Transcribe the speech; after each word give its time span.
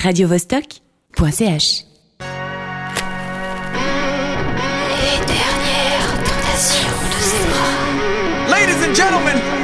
radiovostok.ch. 0.00 1.84
Les 4.88 5.18
dernières 5.26 6.10
tentations 6.24 7.00
de. 7.10 8.50
Ladies 8.50 8.82
and 8.86 8.94
gentlemen, 8.94 9.59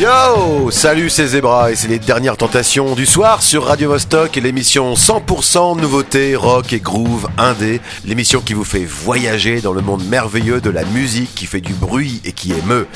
Yo 0.00 0.70
Salut 0.70 1.10
c'est 1.10 1.26
Zebra 1.26 1.70
et 1.70 1.76
c'est 1.76 1.86
les 1.86 1.98
dernières 1.98 2.38
tentations 2.38 2.94
du 2.94 3.04
soir 3.04 3.42
sur 3.42 3.66
Radio 3.66 3.90
Vostok 3.90 4.36
l'émission 4.36 4.94
100% 4.94 5.78
nouveauté 5.78 6.36
rock 6.36 6.72
et 6.72 6.80
groove 6.80 7.28
indé, 7.36 7.82
l'émission 8.06 8.40
qui 8.40 8.54
vous 8.54 8.64
fait 8.64 8.86
voyager 8.86 9.60
dans 9.60 9.74
le 9.74 9.82
monde 9.82 10.02
merveilleux 10.08 10.62
de 10.62 10.70
la 10.70 10.86
musique 10.86 11.34
qui 11.34 11.44
fait 11.44 11.60
du 11.60 11.74
bruit 11.74 12.22
et 12.24 12.32
qui 12.32 12.52
émeut. 12.52 12.86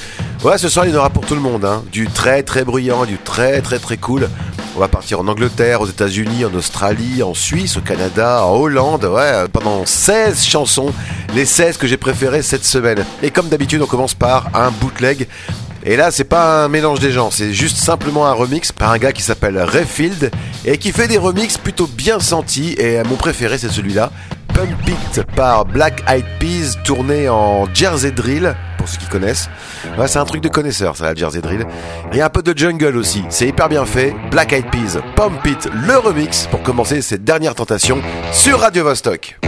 Ouais 0.44 0.56
ce 0.56 0.70
soir 0.70 0.86
il 0.86 0.92
y 0.92 0.96
en 0.96 1.00
aura 1.00 1.10
pour 1.10 1.26
tout 1.26 1.34
le 1.34 1.42
monde, 1.42 1.66
hein. 1.66 1.84
du 1.92 2.08
très 2.08 2.42
très 2.42 2.64
bruyant, 2.64 3.04
du 3.04 3.18
très 3.18 3.60
très 3.60 3.78
très 3.78 3.98
cool. 3.98 4.30
On 4.74 4.80
va 4.80 4.88
partir 4.88 5.20
en 5.20 5.28
Angleterre, 5.28 5.82
aux 5.82 5.86
États-Unis, 5.86 6.46
en 6.46 6.54
Australie, 6.54 7.22
en 7.22 7.34
Suisse, 7.34 7.76
au 7.76 7.80
Canada, 7.80 8.44
en 8.44 8.56
Hollande, 8.56 9.04
ouais, 9.04 9.44
pendant 9.52 9.86
16 9.86 10.42
chansons, 10.42 10.92
les 11.32 11.44
16 11.44 11.76
que 11.76 11.86
j'ai 11.86 11.96
préférées 11.96 12.42
cette 12.42 12.64
semaine. 12.64 13.04
Et 13.22 13.30
comme 13.30 13.48
d'habitude, 13.48 13.82
on 13.82 13.86
commence 13.86 14.14
par 14.14 14.48
un 14.52 14.72
bootleg 14.72 15.28
et 15.84 15.96
là, 15.96 16.10
c'est 16.10 16.24
pas 16.24 16.64
un 16.64 16.68
mélange 16.68 17.00
des 17.00 17.12
gens, 17.12 17.30
c'est 17.30 17.52
juste 17.52 17.76
simplement 17.76 18.26
un 18.26 18.32
remix 18.32 18.72
par 18.72 18.90
un 18.90 18.98
gars 18.98 19.12
qui 19.12 19.22
s'appelle 19.22 19.58
Rayfield 19.58 20.30
et 20.64 20.78
qui 20.78 20.92
fait 20.92 21.08
des 21.08 21.18
remixes 21.18 21.58
plutôt 21.58 21.86
bien 21.86 22.20
sentis. 22.20 22.74
Et 22.78 23.02
mon 23.04 23.16
préféré, 23.16 23.58
c'est 23.58 23.68
celui-là, 23.68 24.10
Pump 24.54 24.88
It 24.88 25.22
par 25.34 25.64
Black 25.66 26.02
Eyed 26.08 26.24
Peas, 26.38 26.78
tourné 26.84 27.28
en 27.28 27.66
Jersey 27.74 28.12
Drill, 28.12 28.54
pour 28.78 28.88
ceux 28.88 28.98
qui 28.98 29.06
connaissent. 29.06 29.50
Ouais, 29.98 30.08
c'est 30.08 30.18
un 30.18 30.24
truc 30.24 30.42
de 30.42 30.48
connaisseur, 30.48 30.96
ça, 30.96 31.04
la 31.04 31.14
Jersey 31.14 31.40
Drill. 31.40 31.66
Et 32.12 32.22
un 32.22 32.30
peu 32.30 32.42
de 32.42 32.56
jungle 32.56 32.96
aussi, 32.96 33.24
c'est 33.28 33.48
hyper 33.48 33.68
bien 33.68 33.84
fait. 33.84 34.14
Black 34.30 34.52
Eyed 34.52 34.70
Peas, 34.70 35.00
Pump 35.16 35.44
It, 35.46 35.68
le 35.72 35.98
remix 35.98 36.46
pour 36.46 36.62
commencer 36.62 37.02
cette 37.02 37.24
dernière 37.24 37.54
tentation 37.54 38.00
sur 38.32 38.60
Radio 38.60 38.84
Vostok. 38.84 39.38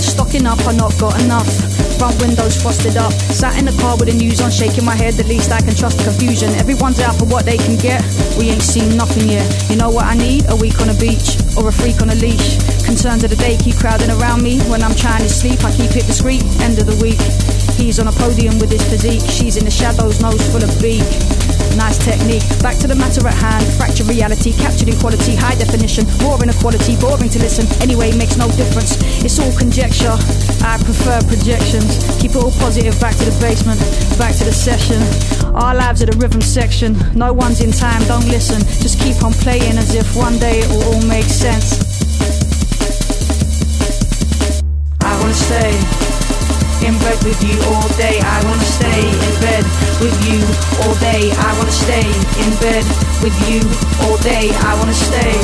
Stocking 0.00 0.46
up, 0.46 0.58
I 0.66 0.72
not 0.72 0.96
got 0.98 1.20
enough. 1.22 1.48
Front 1.98 2.20
windows 2.22 2.60
frosted 2.60 2.96
up. 2.96 3.12
Sat 3.12 3.58
in 3.58 3.66
the 3.66 3.76
car 3.80 3.96
with 3.96 4.08
the 4.08 4.16
news 4.16 4.40
on, 4.40 4.50
shaking 4.50 4.84
my 4.84 4.96
head. 4.96 5.14
The 5.14 5.24
least 5.24 5.52
I 5.52 5.60
can 5.60 5.74
trust 5.74 5.98
the 5.98 6.04
confusion. 6.04 6.50
Everyone's 6.56 7.00
out 7.00 7.16
for 7.18 7.26
what 7.26 7.44
they 7.44 7.58
can 7.58 7.76
get. 7.76 8.00
We 8.38 8.48
ain't 8.48 8.62
seen 8.62 8.96
nothing 8.96 9.28
yet. 9.28 9.44
You 9.68 9.76
know 9.76 9.90
what 9.90 10.06
I 10.06 10.14
need? 10.14 10.48
A 10.48 10.56
week 10.56 10.80
on 10.80 10.88
a 10.88 10.94
beach 10.94 11.36
or 11.56 11.68
a 11.68 11.72
freak 11.72 12.00
on 12.00 12.08
a 12.08 12.14
leash. 12.16 12.56
Concerns 12.84 13.24
of 13.24 13.30
the 13.30 13.36
day 13.36 13.56
keep 13.56 13.76
crowding 13.76 14.10
around 14.10 14.42
me. 14.42 14.58
When 14.72 14.82
I'm 14.82 14.94
trying 14.94 15.22
to 15.22 15.28
sleep, 15.28 15.62
I 15.64 15.70
keep 15.76 15.92
it 15.92 16.06
discreet. 16.06 16.42
End 16.64 16.78
of 16.78 16.86
the 16.86 16.96
week. 17.04 17.20
He's 17.76 18.00
on 18.00 18.08
a 18.08 18.12
podium 18.12 18.58
with 18.58 18.70
his 18.70 18.82
physique. 18.88 19.22
She's 19.28 19.56
in 19.56 19.64
the 19.64 19.70
shadows, 19.70 20.20
nose 20.20 20.40
full 20.50 20.64
of 20.64 20.72
beak. 20.80 21.04
Nice 21.76 21.98
technique. 21.98 22.42
Back 22.62 22.78
to 22.78 22.86
the 22.88 22.94
matter 22.94 23.26
at 23.26 23.34
hand. 23.34 23.64
Fracture 23.76 24.04
reality, 24.04 24.52
captured 24.52 24.88
in 24.88 24.98
quality, 24.98 25.34
high 25.34 25.54
definition. 25.54 26.06
More 26.22 26.42
inequality, 26.42 26.96
boring 26.96 27.30
to 27.30 27.38
listen. 27.38 27.66
Anyway, 27.82 28.12
makes 28.16 28.36
no 28.36 28.48
difference. 28.58 28.98
It's 29.24 29.38
all 29.38 29.52
conjecture. 29.56 30.14
I 30.62 30.78
prefer 30.82 31.20
projections. 31.26 31.98
Keep 32.20 32.32
it 32.32 32.42
all 32.42 32.52
positive. 32.52 32.98
Back 33.00 33.16
to 33.16 33.24
the 33.24 33.36
basement. 33.40 33.80
Back 34.18 34.34
to 34.36 34.44
the 34.44 34.52
session. 34.52 35.00
Our 35.54 35.74
lives 35.74 36.02
are 36.02 36.06
the 36.06 36.18
rhythm 36.18 36.40
section. 36.40 36.96
No 37.14 37.32
one's 37.32 37.60
in 37.60 37.72
time. 37.72 38.02
Don't 38.04 38.26
listen. 38.26 38.60
Just 38.82 39.00
keep 39.00 39.22
on 39.22 39.32
playing 39.32 39.78
as 39.78 39.94
if 39.94 40.16
one 40.16 40.38
day 40.38 40.60
it 40.60 40.68
will 40.68 40.82
all 40.94 41.02
make 41.06 41.26
sense. 41.26 41.80
I 45.02 45.18
wanna 45.20 45.34
stay 45.34 46.19
in 46.86 46.96
bed 46.98 47.18
with 47.24 47.40
you 47.44 47.56
all 47.72 47.88
day. 47.96 48.20
I 48.20 48.38
wanna 48.44 48.64
stay 48.64 49.02
in 49.04 49.34
bed 49.40 49.64
with 50.00 50.16
you 50.26 50.40
all 50.82 50.94
day. 50.96 51.32
I 51.32 51.50
wanna 51.58 51.72
stay 51.72 52.06
in 52.40 52.50
bed 52.60 52.84
with 53.22 53.36
you 53.48 53.60
all 54.04 54.16
day. 54.18 54.50
I 54.64 54.74
wanna 54.78 54.94
stay 54.94 55.34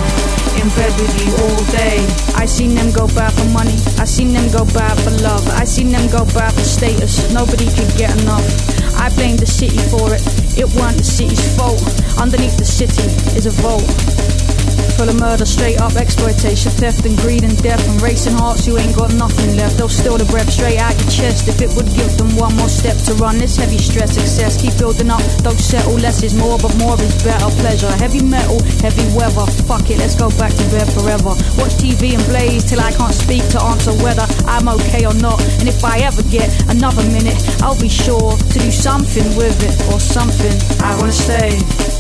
in 0.61 0.69
bed 0.77 0.93
with 0.97 1.13
you 1.21 1.31
all 1.45 1.63
day. 1.73 2.01
I 2.35 2.47
seen 2.47 2.75
them 2.75 2.91
go 2.93 3.07
bad 3.09 3.33
for 3.33 3.49
money. 3.51 3.77
I 3.99 4.05
seen 4.05 4.33
them 4.33 4.51
go 4.51 4.65
bad 4.73 4.97
for 5.05 5.11
love. 5.23 5.47
I 5.61 5.65
seen 5.65 5.91
them 5.91 6.09
go 6.11 6.25
bad 6.33 6.53
for 6.55 6.65
status. 6.65 7.31
Nobody 7.33 7.67
could 7.67 7.93
get 7.97 8.11
enough. 8.23 8.47
I 8.97 9.11
blame 9.11 9.37
the 9.37 9.47
city 9.47 9.79
for 9.93 10.15
it. 10.15 10.23
It 10.57 10.69
weren't 10.75 10.97
the 10.97 11.05
city's 11.05 11.45
fault. 11.57 11.83
Underneath 12.19 12.57
the 12.57 12.65
city 12.65 13.05
is 13.37 13.47
a 13.47 13.55
vault. 13.63 14.36
Full 14.97 15.09
of 15.09 15.21
murder, 15.21 15.45
straight 15.45 15.79
up 15.81 15.95
exploitation, 15.97 16.73
theft 16.73 17.05
and 17.05 17.17
greed 17.19 17.45
and 17.45 17.53
death 17.63 17.81
and 17.89 18.01
racing 18.01 18.33
hearts. 18.33 18.67
You 18.67 18.79
ain't 18.79 18.97
got 18.97 19.13
nothing 19.15 19.57
left. 19.57 19.77
They'll 19.77 19.93
steal 19.93 20.17
the 20.17 20.25
breath 20.25 20.49
straight 20.51 20.79
out 20.79 20.97
your 20.97 21.11
chest 21.11 21.49
if 21.49 21.61
it 21.61 21.71
would 21.77 21.87
give 21.93 22.17
them 22.17 22.35
one 22.37 22.57
more 22.57 22.69
step 22.69 22.97
to 23.05 23.13
run. 23.21 23.39
This 23.39 23.57
heavy 23.57 23.79
stress, 23.79 24.17
excess, 24.17 24.57
keep 24.61 24.77
building 24.79 25.11
up. 25.11 25.21
Don't 25.45 25.61
settle. 25.61 25.95
Less 26.01 26.23
is 26.23 26.35
more, 26.35 26.59
but 26.59 26.73
more 26.79 26.97
is 27.01 27.13
better. 27.23 27.49
Pleasure, 27.61 27.93
heavy 28.01 28.25
metal, 28.25 28.63
heavy 28.81 29.05
weather. 29.13 29.45
Fuck 29.69 29.91
it, 29.91 29.99
let's 29.99 30.17
go 30.17 30.31
back 30.41 30.53
to 30.57 30.65
bed 30.73 30.89
forever. 30.97 31.37
Watch 31.61 31.77
TV 31.77 32.17
and 32.17 32.25
blaze 32.27 32.65
till 32.65 32.81
I 32.81 32.93
can't 32.93 33.15
speak 33.15 33.45
to 33.53 33.63
answer 33.63 33.93
whether 34.01 34.25
I'm 34.49 34.69
okay 34.81 35.05
or 35.05 35.15
not. 35.21 35.41
And 35.61 35.69
if 35.69 35.85
I 35.85 36.01
ever 36.09 36.23
get 36.25 36.49
another 36.73 37.05
minute, 37.13 37.37
I'll 37.61 37.81
be 37.81 37.93
sure 37.93 38.37
to 38.37 38.59
do 38.59 38.71
something 38.71 39.29
with 39.37 39.57
it 39.61 39.77
or 39.93 40.01
something. 40.01 40.57
I 40.81 40.97
wanna 40.97 41.13
stay 41.13 41.96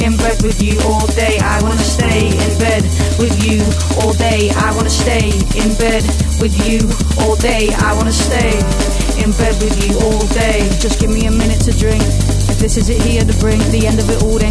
in 0.00 0.16
bed 0.16 0.42
with 0.42 0.62
you 0.62 0.78
all 0.84 1.06
day. 1.18 1.38
I 1.40 1.62
wanna 1.62 1.82
stay 1.82 2.28
in 2.28 2.58
bed 2.58 2.82
with 3.18 3.34
you 3.44 3.62
all 4.00 4.12
day. 4.12 4.50
I 4.50 4.74
wanna 4.76 4.90
stay 4.90 5.32
in 5.56 5.74
bed 5.76 6.02
with 6.40 6.54
you 6.68 6.80
all 7.24 7.36
day. 7.36 7.72
I 7.74 7.94
wanna 7.94 8.12
stay 8.12 8.58
in 9.22 9.32
bed 9.32 9.54
with 9.62 9.76
you 9.82 9.98
all 10.06 10.26
day. 10.28 10.68
Just 10.78 11.00
give 11.00 11.10
me 11.10 11.26
a 11.26 11.30
minute 11.30 11.60
to 11.62 11.72
drink. 11.72 12.02
If 12.48 12.58
this 12.58 12.76
is 12.76 12.88
it 12.88 13.00
here 13.02 13.24
to 13.24 13.34
bring 13.38 13.58
the 13.70 13.86
end 13.86 13.98
of 13.98 14.08
it 14.10 14.22
all, 14.22 14.36
sing 14.38 14.45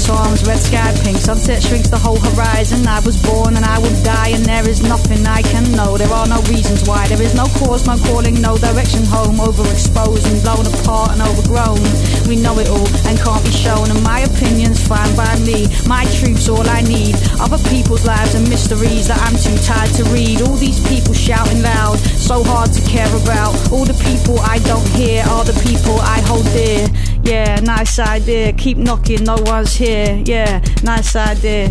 into 0.00 0.12
arms, 0.12 0.46
red 0.46 0.58
sky 0.58 0.94
pink. 1.02 1.18
Sunset 1.18 1.62
shrinks 1.62 1.88
the 1.88 1.98
whole 1.98 2.18
horizon. 2.18 2.86
I 2.86 3.00
was 3.00 3.20
born 3.20 3.56
and 3.56 3.64
I 3.64 3.78
will 3.78 3.94
die, 4.02 4.28
and 4.28 4.44
there 4.44 4.66
is 4.68 4.82
nothing 4.82 5.26
I 5.26 5.42
can 5.42 5.70
know. 5.72 5.96
There 5.98 6.10
are 6.10 6.26
no 6.26 6.40
reasons 6.48 6.88
why. 6.88 7.06
There 7.08 7.20
is 7.20 7.34
no 7.34 7.44
cause, 7.60 7.86
no 7.86 7.96
calling, 8.08 8.40
no 8.40 8.56
direction 8.56 9.04
home. 9.04 9.36
Overexposed 9.36 10.24
and 10.30 10.40
blown 10.42 10.66
apart 10.66 11.12
and 11.12 11.22
overgrown. 11.22 11.80
We 12.28 12.36
know 12.36 12.58
it 12.58 12.68
all 12.68 12.88
and 13.08 13.18
can't 13.18 13.44
be 13.44 13.50
shown. 13.50 13.90
And 13.90 14.02
my 14.02 14.20
opinion's 14.20 14.80
fine 14.86 15.14
by 15.16 15.38
me. 15.44 15.68
My 15.86 16.04
truth's 16.16 16.48
all 16.48 16.66
I 16.68 16.80
need. 16.82 17.14
Other 17.40 17.60
people's 17.68 18.06
lives 18.06 18.34
and 18.34 18.48
mysteries 18.48 19.08
that 19.08 19.20
I'm 19.20 19.36
too 19.36 19.56
tired 19.64 19.92
to 20.00 20.04
read. 20.14 20.42
All 20.42 20.56
these 20.56 20.80
people 20.88 21.14
shouting 21.14 21.62
loud, 21.62 21.98
so 21.98 22.42
hard 22.44 22.72
to 22.72 22.82
care 22.88 23.10
about. 23.22 23.54
All 23.72 23.84
the 23.84 23.98
people 24.08 24.38
I 24.40 24.58
don't 24.60 24.86
hear 24.96 25.24
are 25.28 25.44
the 25.44 25.56
people 25.66 25.98
I 26.00 26.20
hold 26.24 26.46
dear. 26.56 26.88
Yeah, 27.24 27.60
nice 27.60 27.98
idea. 27.98 28.52
Keep 28.52 28.78
knocking, 28.78 29.24
no 29.24 29.36
one's 29.46 29.76
here. 29.76 30.22
Yeah, 30.24 30.60
nice 30.82 31.14
idea. 31.14 31.70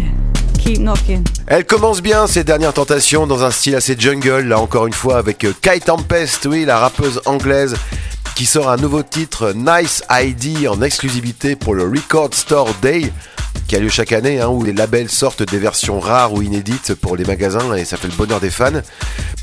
Keep 0.60 0.80
knocking. 0.80 1.24
Elle 1.48 1.66
commence 1.66 2.01
bien 2.01 2.28
ses 2.28 2.44
dernières 2.44 2.74
tentations 2.74 3.25
dans 3.25 3.44
un 3.44 3.51
style 3.51 3.75
assez 3.75 3.96
jungle, 3.98 4.42
là 4.48 4.60
encore 4.60 4.88
une 4.88 4.94
fois 4.94 5.18
avec 5.18 5.44
euh, 5.44 5.54
Kai 5.62 5.80
Tempest, 5.80 6.46
oui, 6.46 6.66
la 6.66 6.78
rappeuse 6.78 7.22
anglaise 7.25 7.75
qui 8.36 8.46
sort 8.46 8.69
un 8.69 8.78
nouveau 8.78 9.04
titre 9.04 9.54
Nice 9.54 10.01
ID 10.10 10.68
en 10.68 10.81
exclusivité 10.81 11.57
pour 11.57 11.74
le 11.74 11.84
Record 11.84 12.34
Store 12.34 12.69
Day 12.81 13.12
qui 13.68 13.75
a 13.75 13.80
lieu 13.80 13.90
chaque 13.90 14.12
année, 14.12 14.42
hein, 14.42 14.48
où 14.48 14.63
les 14.63 14.74
labels 14.74 15.10
sortent 15.10 15.44
des 15.44 15.60
versions 15.60 16.00
rares 16.00 16.34
ou 16.34 16.42
inédites 16.42 16.96
pour 16.96 17.16
les 17.16 17.24
magasins 17.24 17.75
et 17.75 17.86
ça 17.86 17.98
fait 17.98 18.07
le 18.07 18.16
bonheur 18.16 18.40
des 18.40 18.50
fans. 18.50 18.81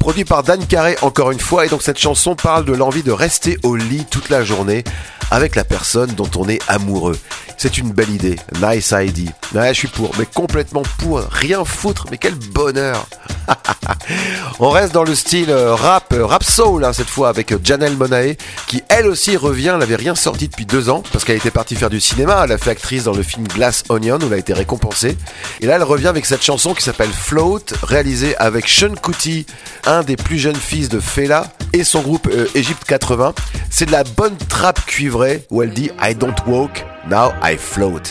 Produit 0.00 0.24
par 0.24 0.42
Dan 0.42 0.66
Carré 0.66 0.96
encore 1.02 1.30
une 1.30 1.40
fois, 1.40 1.66
et 1.66 1.68
donc 1.68 1.82
cette 1.82 1.98
chanson 1.98 2.34
parle 2.34 2.64
de 2.64 2.72
l'envie 2.72 3.02
de 3.02 3.12
rester 3.12 3.58
au 3.62 3.76
lit 3.76 4.04
toute 4.10 4.28
la 4.28 4.44
journée 4.44 4.84
avec 5.30 5.56
la 5.56 5.64
personne 5.64 6.10
dont 6.14 6.30
on 6.36 6.48
est 6.48 6.60
amoureux. 6.68 7.18
C'est 7.56 7.78
une 7.78 7.90
belle 7.90 8.10
idée, 8.10 8.36
nice 8.60 8.92
ID. 8.96 9.30
Ouais, 9.54 9.68
je 9.68 9.78
suis 9.78 9.88
pour, 9.88 10.10
mais 10.18 10.26
complètement 10.26 10.82
pour, 10.98 11.20
rien 11.20 11.64
foutre, 11.64 12.06
mais 12.10 12.18
quel 12.18 12.34
bonheur 12.34 13.06
On 14.60 14.70
reste 14.70 14.92
dans 14.92 15.04
le 15.04 15.14
style 15.14 15.50
euh, 15.50 15.74
rap, 15.74 16.12
euh, 16.12 16.26
rap 16.26 16.44
soul 16.44 16.84
hein, 16.84 16.92
cette 16.92 17.08
fois 17.08 17.28
avec 17.28 17.52
euh, 17.52 17.58
Janelle 17.62 17.96
Monae 17.96 18.34
qui 18.66 18.82
elle 18.88 19.06
aussi 19.06 19.36
revient, 19.36 19.70
elle 19.74 19.78
n'avait 19.78 19.96
rien 19.96 20.14
sorti 20.14 20.48
depuis 20.48 20.66
deux 20.66 20.88
ans 20.90 21.02
parce 21.12 21.24
qu'elle 21.24 21.36
était 21.36 21.50
partie 21.50 21.76
faire 21.76 21.90
du 21.90 22.00
cinéma, 22.00 22.42
elle 22.44 22.52
a 22.52 22.58
fait 22.58 22.70
actrice 22.70 23.04
dans 23.04 23.14
le 23.14 23.22
film 23.22 23.46
Glass 23.46 23.84
Où 23.96 24.26
elle 24.26 24.34
a 24.34 24.36
été 24.36 24.52
récompensée 24.52 25.16
et 25.60 25.66
là 25.66 25.76
elle 25.76 25.82
revient 25.82 26.08
avec 26.08 26.26
cette 26.26 26.42
chanson 26.42 26.74
qui 26.74 26.82
s'appelle 26.82 27.08
Float 27.10 27.60
réalisée 27.82 28.36
avec 28.36 28.68
Sean 28.68 28.94
Kuti, 28.94 29.46
un 29.86 30.02
des 30.02 30.16
plus 30.16 30.38
jeunes 30.38 30.56
fils 30.56 30.90
de 30.90 31.00
Fela 31.00 31.46
et 31.72 31.82
son 31.82 32.02
groupe 32.02 32.28
Egypt 32.54 32.84
80. 32.84 33.34
C'est 33.70 33.86
de 33.86 33.92
la 33.92 34.04
bonne 34.04 34.36
trappe 34.36 34.84
cuivrée 34.84 35.46
où 35.50 35.62
elle 35.62 35.72
dit 35.72 35.90
I 36.02 36.14
don't 36.14 36.36
walk, 36.46 36.84
now 37.08 37.30
I 37.42 37.56
float. 37.56 38.02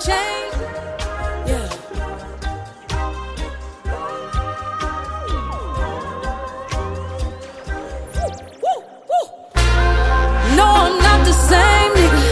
Change. 0.00 0.54
Yeah. 1.46 1.68
Woo, 8.62 8.78
woo, 9.10 9.26
No, 10.56 10.66
I'm 10.84 10.96
not 11.06 11.26
the 11.26 11.32
same, 11.32 11.92
nigga. 11.98 12.22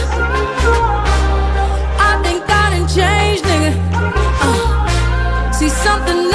I 2.09 2.21
think 2.23 2.43
I 2.49 2.69
done 2.71 2.87
changed, 2.87 3.43
nigga. 3.45 3.71
Uh, 4.41 5.51
see 5.51 5.69
something 5.69 6.28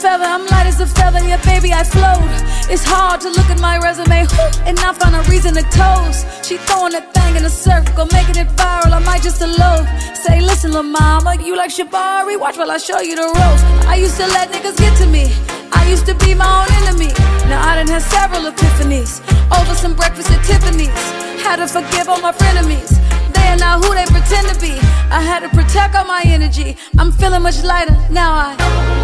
feather, 0.00 0.24
I'm 0.24 0.46
light 0.46 0.66
as 0.66 0.80
a 0.80 0.86
feather, 0.86 1.20
yeah, 1.20 1.36
baby, 1.44 1.72
I 1.72 1.84
float. 1.84 2.24
It's 2.72 2.84
hard 2.84 3.20
to 3.20 3.28
look 3.28 3.48
at 3.52 3.60
my 3.60 3.76
resume 3.78 4.24
whew, 4.24 4.48
and 4.64 4.76
not 4.80 4.96
find 4.96 5.14
a 5.14 5.22
reason 5.28 5.52
to 5.54 5.64
toast. 5.68 6.24
She 6.46 6.56
throwing 6.64 6.92
that 6.96 7.12
thing 7.12 7.36
in 7.36 7.44
a 7.44 7.50
circle, 7.50 8.06
making 8.10 8.36
it 8.36 8.48
viral. 8.56 8.96
I 8.96 9.00
might 9.00 9.22
just 9.22 9.42
a 9.42 9.44
elope. 9.44 9.86
Say, 10.16 10.40
listen, 10.40 10.72
lil' 10.72 10.84
mama, 10.84 11.36
you 11.36 11.54
like 11.54 11.70
Shabari? 11.70 12.40
Watch 12.40 12.56
while 12.56 12.70
I 12.70 12.78
show 12.78 13.00
you 13.00 13.14
the 13.14 13.28
ropes. 13.28 13.62
I 13.92 13.96
used 13.96 14.16
to 14.16 14.26
let 14.28 14.48
niggas 14.50 14.78
get 14.78 14.96
to 15.02 15.06
me. 15.06 15.28
I 15.72 15.86
used 15.88 16.06
to 16.06 16.14
be 16.14 16.34
my 16.34 16.48
own 16.48 16.70
enemy. 16.80 17.12
Now 17.50 17.60
I 17.60 17.76
done 17.76 17.88
had 17.88 18.02
several 18.02 18.50
epiphanies 18.50 19.20
over 19.52 19.74
some 19.74 19.94
breakfast 19.94 20.30
at 20.30 20.40
Tiffany's. 20.48 21.04
Had 21.44 21.56
to 21.56 21.68
forgive 21.68 22.08
all 22.08 22.20
my 22.20 22.32
frenemies. 22.32 22.96
They 23.34 23.46
are 23.52 23.56
not 23.56 23.84
who 23.84 23.94
they 23.94 24.06
pretend 24.06 24.48
to 24.48 24.56
be. 24.60 24.72
I 25.12 25.20
had 25.20 25.40
to 25.40 25.50
protect 25.50 25.94
all 25.94 26.06
my 26.06 26.22
energy. 26.24 26.76
I'm 26.98 27.12
feeling 27.12 27.42
much 27.42 27.62
lighter 27.62 27.96
now. 28.10 28.32
I 28.32 28.50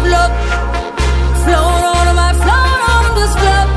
float, 0.03 0.31
float 1.47 1.83
on 1.95 2.15
my 2.23 2.33
float 2.43 2.81
on 2.93 3.03
this 3.19 3.33
float. 3.41 3.69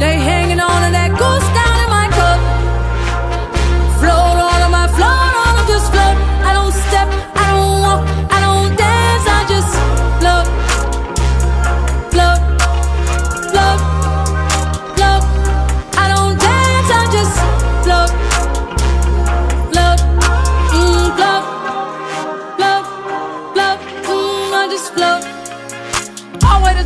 They 0.00 0.14
hanging 0.30 0.60
on 0.60 0.78
to 0.84 0.90
that 0.98 1.10
goose 1.20 1.59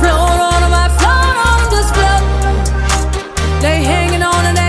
float 0.00 0.40
on 0.52 0.70
my 0.70 0.88
float 0.98 1.36
on 1.50 1.58
this 1.74 1.88
float. 1.96 2.24
They 3.62 3.76
hanging 3.82 4.22
on 4.22 4.40
to 4.44 4.65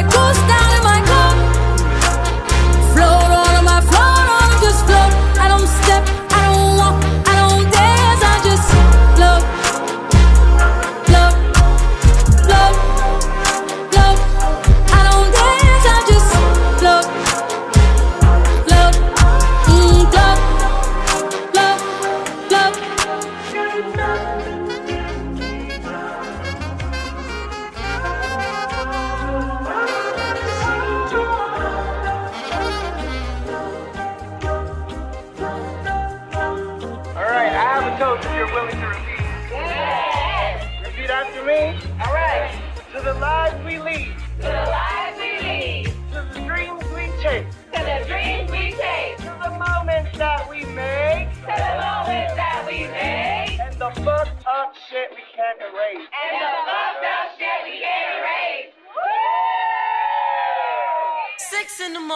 in. 61.88 62.08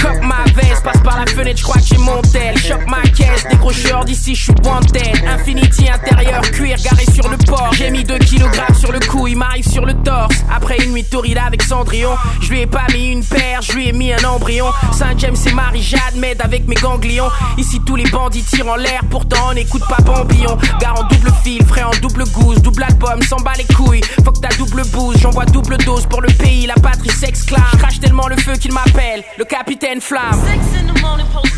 Cop 0.00 0.20
ma 0.20 0.44
veste, 0.54 0.82
passe 0.82 1.02
par 1.02 1.18
la 1.18 1.26
fenêtre, 1.26 1.58
je 1.58 1.62
crois 1.62 1.80
que 1.80 1.86
j'ai 1.86 1.98
mon 1.98 2.20
tel. 2.20 2.58
Chope 2.58 2.86
ma 2.86 3.00
caisse, 3.02 3.46
décrocheur 3.48 4.04
d'ici, 4.04 4.34
je 4.34 4.42
suis 4.44 4.54
wanted. 4.64 5.24
Infinity 5.26 5.88
intérieur, 5.88 6.42
cuir 6.50 6.76
garé 6.82 7.04
sur 7.14 7.28
le 7.28 7.36
port. 7.38 7.70
J'ai 7.72 7.90
mis 7.90 8.04
2 8.04 8.18
kg 8.18 8.76
sur 8.78 8.92
le 8.92 9.00
cou, 9.00 9.26
il 9.26 9.36
m'arrive 9.36 9.66
sur 9.74 9.84
le 9.84 9.94
torse. 10.04 10.36
Après 10.54 10.76
une 10.84 10.92
nuit 10.92 11.02
torrida 11.02 11.42
avec 11.42 11.60
Cendrillon, 11.60 12.14
je 12.40 12.48
lui 12.50 12.60
ai 12.60 12.66
pas 12.66 12.86
mis 12.92 13.08
une 13.08 13.24
paire, 13.24 13.60
je 13.60 13.72
lui 13.72 13.88
ai 13.88 13.92
mis 13.92 14.12
un 14.12 14.24
embryon. 14.24 14.66
Saint-James 14.92 15.36
et 15.46 15.52
Marie-Jade 15.52 16.14
m'aident 16.16 16.42
avec 16.42 16.68
mes 16.68 16.76
ganglions. 16.76 17.28
Ici 17.58 17.80
tous 17.84 17.96
les 17.96 18.08
bandits 18.08 18.44
tirent 18.44 18.68
en 18.68 18.76
l'air, 18.76 19.00
pourtant 19.10 19.48
on 19.50 19.54
n'écoute 19.54 19.82
pas 19.88 20.00
Bambillon. 20.04 20.56
Gare 20.80 21.00
en 21.00 21.08
double 21.08 21.32
fil, 21.42 21.64
frais 21.64 21.82
en 21.82 21.90
double 22.00 22.22
gousse, 22.30 22.62
double 22.62 22.84
album, 22.84 23.20
s'en 23.22 23.38
bat 23.38 23.54
les 23.58 23.74
couilles. 23.74 24.02
Faut 24.24 24.30
que 24.30 24.38
ta 24.38 24.54
double 24.56 24.82
bouse, 24.92 25.16
j'envoie 25.20 25.44
double 25.46 25.76
dose 25.78 26.06
pour 26.06 26.22
le 26.22 26.28
pays, 26.28 26.66
la 26.66 26.74
patrie 26.74 27.10
s'exclame. 27.10 27.64
Je 27.72 27.78
crache 27.78 27.98
tellement 27.98 28.28
le 28.28 28.36
feu 28.36 28.52
qu'il 28.52 28.72
m'appelle, 28.72 29.24
le 29.38 29.44
capitaine 29.44 30.00
Flamme. 30.00 30.40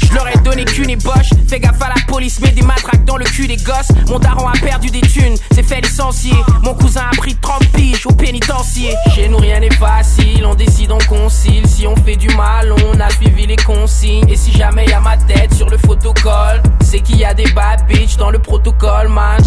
Je 0.09 0.15
leur 0.15 0.29
ai 0.29 0.39
donné 0.43 0.65
qu'une 0.65 0.89
ébauche. 0.89 1.31
Fais 1.49 1.61
gaffe 1.61 1.83
à 1.83 1.89
la 1.89 2.03
police, 2.07 2.41
mets 2.41 2.53
des 2.53 2.63
matraques 2.63 3.05
dans 3.05 3.19
le 3.19 3.25
cul 3.25 3.47
des 3.47 3.57
gosses. 3.57 3.93
Mon 4.09 4.19
daron 4.19 4.49
a 4.49 4.53
perdu 4.53 4.89
des 4.89 5.03
thunes, 5.03 5.37
c'est 5.53 5.63
fait 5.63 5.83
licencier. 5.83 6.37
Mon 6.63 6.75
cousin 6.75 7.03
a 7.13 7.17
pris 7.17 7.35
30 7.35 7.67
piges 7.73 8.06
au 8.07 8.13
pénitencier. 8.13 8.95
Chez 9.15 9.29
nous 9.29 9.39
rien 9.39 9.61
n'est 9.61 9.75
facile, 9.75 10.45
on 10.47 10.55
décide, 10.55 10.93
on 10.93 10.99
concile. 11.07 11.67
Si 11.67 11.87
on 11.87 11.97
fait 11.97 12.17
du 12.17 12.29
mal, 12.31 12.73
on 12.73 13.01
a 13.01 13.11
suivi 13.11 13.47
les 13.47 13.57
consignes. 13.57 14.29
Et 14.29 14.37
si 14.37 14.53
jamais 14.53 14.87
y 14.87 14.93
a 14.93 15.01
ma 15.01 15.17
tête 15.17 15.55
sur 15.55 15.69
le 15.69 15.79
photocall, 15.79 16.63
c'est 16.81 17.01
qu'il 17.01 17.17
y 17.17 17.25
a 17.25 17.35
des 17.35 17.51
bad 17.53 17.87
bitch 17.87 18.17
dans 18.17 18.31
le 18.31 18.39
protocole, 18.39 19.09
man. 19.09 19.43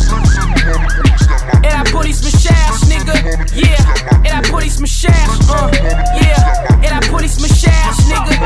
Et 1.63 1.67
la 1.67 1.83
police 1.91 2.23
me 2.23 2.29
cherche, 2.29 2.83
nigga, 2.87 3.13
yeah. 3.55 3.77
Et 4.25 4.29
la 4.29 4.41
police 4.49 4.79
me 4.79 4.85
cherche, 4.85 5.15
uh, 5.49 5.75
yeah. 6.21 6.83
Et 6.83 6.89
la 6.89 6.99
police 7.07 7.39
me 7.39 7.47
cherche, 7.47 7.97
nigga. 8.05 8.45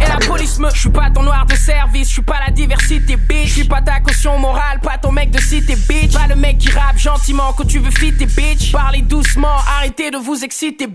Et 0.00 0.08
la 0.08 0.26
police 0.26 0.58
me. 0.58 0.68
Je 0.72 0.80
suis 0.80 0.90
pas 0.90 1.10
ton 1.10 1.22
noir 1.22 1.44
de 1.46 1.54
service, 1.54 2.08
je 2.08 2.12
suis 2.14 2.22
pas 2.22 2.38
la 2.46 2.52
diversité, 2.52 3.16
bitch. 3.16 3.48
Je 3.48 3.52
suis 3.52 3.64
pas 3.64 3.82
ta 3.82 4.00
caution 4.00 4.38
morale, 4.38 4.80
pas 4.82 4.98
ton 4.98 5.12
mec 5.12 5.30
de 5.30 5.40
cité, 5.40 5.76
bitch. 5.76 6.12
Pas 6.12 6.26
le 6.28 6.36
mec 6.36 6.58
qui 6.58 6.70
rappe 6.70 6.96
gentiment 6.96 7.52
quand 7.56 7.66
tu 7.66 7.80
veux 7.80 7.90
fitter, 7.90 8.26
bitch. 8.26 8.72
Parlez 8.72 9.02
doucement, 9.10 9.58
arrêtez 9.76 10.10
de 10.10 10.16
vous 10.16 10.42
exciter. 10.44 10.88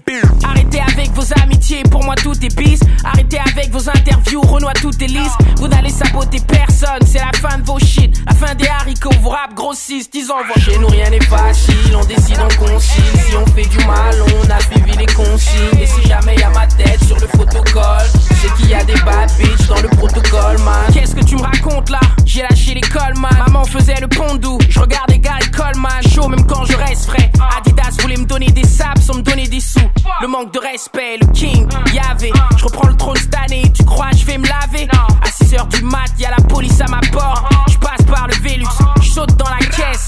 Arrêtez 0.44 0.80
avec 0.80 1.12
vos 1.12 1.26
amitiés, 1.44 1.84
pour 1.92 2.04
moi 2.04 2.16
tout 2.16 2.34
est 2.44 2.56
bis. 2.58 2.80
Arrêtez 3.04 3.38
avec 3.40 3.70
vos 3.72 3.90
interviews, 3.90 4.42
Renoir 4.42 4.74
tout 4.74 4.92
est 5.04 5.08
lisse. 5.08 5.36
Vous 5.58 5.68
n'allez 5.68 5.90
saboter 5.90 6.40
personne, 6.48 7.06
c'est 7.06 7.20
la 7.20 7.32
fin 7.38 7.60
de 7.60 7.64
vos 7.64 7.78
shit. 7.78 8.16
La 8.26 8.34
fin 8.34 8.56
des 8.56 8.68
haricots, 8.68 9.12
vos 9.22 9.30
rap 9.30 9.54
grossissent, 9.54 10.10
ils 10.14 10.32
envoient. 10.32 10.60
Chez 10.60 10.78
nous 10.80 10.88
rien 10.88 11.10
n'est 11.10 11.24
facile, 11.26 11.96
on 11.96 12.06
décide, 12.06 12.40
on 12.40 12.66
concile. 12.66 13.04
Si 13.28 13.36
on 13.36 13.46
fait 13.48 13.68
du 13.68 13.78
mal, 13.86 14.16
on 14.22 14.50
a 14.50 14.60
suivi 14.62 14.98
les 14.98 15.14
consignes. 15.14 15.80
Et 15.80 15.86
si 15.86 16.08
jamais 16.08 16.36
y 16.36 16.44
a 16.44 16.50
ma 16.50 16.66
tête 16.68 17.04
sur 17.04 17.20
le 17.20 17.28
photocall, 17.28 18.08
c'est 18.42 18.54
qu'il 18.56 18.70
y 18.70 18.74
a 18.74 18.84
des 18.86 19.00
bad 19.06 19.30
bitch 19.38 19.68
dans 19.68 19.82
le 19.82 19.90
protocole, 19.90 20.58
man. 20.64 20.86
Qu'est-ce 20.94 21.16
que 21.16 21.24
tu 21.24 21.36
me 21.36 21.42
racontes 21.42 21.90
là? 21.90 22.00
J'ai 22.26 22.44
lâché 22.44 22.74
l'école, 22.74 23.18
man. 23.18 23.36
Maman 23.46 23.66
faisait 23.66 24.00
le 24.00 24.08
pondou, 24.08 24.58
je 24.70 24.80
regardais 24.80 25.20
Gary 25.20 25.52
Coleman. 25.52 26.02
Chaud 26.14 26.30
même 26.30 26.46
quand 26.48 26.66
je 26.66 26.78
reste 26.78 27.08
frais. 27.08 27.32
Adidas 27.58 28.05
voulait 28.06 28.18
me 28.18 28.26
donner 28.26 28.52
des 28.52 28.64
saps 28.64 29.02
sans 29.02 29.16
me 29.16 29.22
donner 29.24 29.48
des 29.48 29.60
sous. 29.60 29.80
Le 30.22 30.28
manque 30.28 30.54
de 30.54 30.60
respect, 30.60 31.18
le 31.20 31.26
king, 31.34 31.68
y'avait. 31.92 32.32
Je 32.56 32.66
reprends 32.66 32.88
le 32.88 32.96
trône 32.96 33.18
cette 33.18 33.36
année, 33.36 33.64
tu 33.74 33.84
crois 33.84 34.12
je 34.16 34.24
vais 34.26 34.38
me 34.38 34.48
laver? 34.48 34.88
À 34.92 35.28
6h 35.28 35.68
du 35.70 35.84
mat, 35.84 36.12
y 36.20 36.26
a 36.26 36.30
la 36.30 36.44
police 36.48 36.80
à 36.82 36.86
ma 36.86 37.00
porte. 37.12 37.52
Je 37.68 37.78
passe 37.78 38.04
par 38.04 38.28
le 38.28 38.36
Vélux, 38.44 38.68
je 39.02 39.10
saute 39.10 39.36
dans 39.38 39.50
la 39.50 39.58
caisse. 39.58 40.08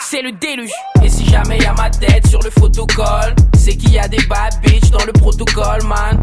C'est 0.00 0.22
le 0.22 0.32
déluge. 0.32 0.72
Et 1.04 1.08
si 1.08 1.24
jamais 1.26 1.58
y 1.58 1.66
a 1.66 1.72
ma 1.74 1.88
tête 1.88 2.26
sur 2.26 2.42
le 2.42 2.50
photocall, 2.50 3.36
c'est 3.56 3.76
qu'il 3.76 3.92
y 3.92 3.98
a 3.98 4.08
des 4.08 4.24
bad 4.26 4.60
bitch 4.62 4.90
dans 4.90 5.04
le 5.04 5.12
protocole, 5.12 5.84
man. 5.84 6.18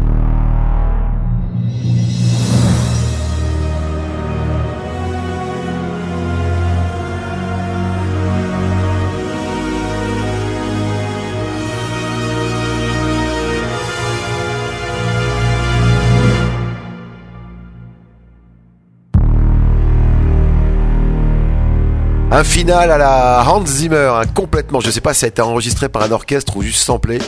Un 22.34 22.42
final 22.42 22.90
à 22.90 22.98
la 22.98 23.44
Hans 23.46 23.64
Zimmer, 23.64 24.10
hein, 24.12 24.26
complètement. 24.34 24.80
Je 24.80 24.90
sais 24.90 25.00
pas 25.00 25.14
si 25.14 25.20
ça 25.20 25.26
a 25.26 25.28
été 25.28 25.40
enregistré 25.40 25.88
par 25.88 26.02
un 26.02 26.10
orchestre 26.10 26.56
ou 26.56 26.62
juste 26.62 26.82
samplé. 26.82 27.20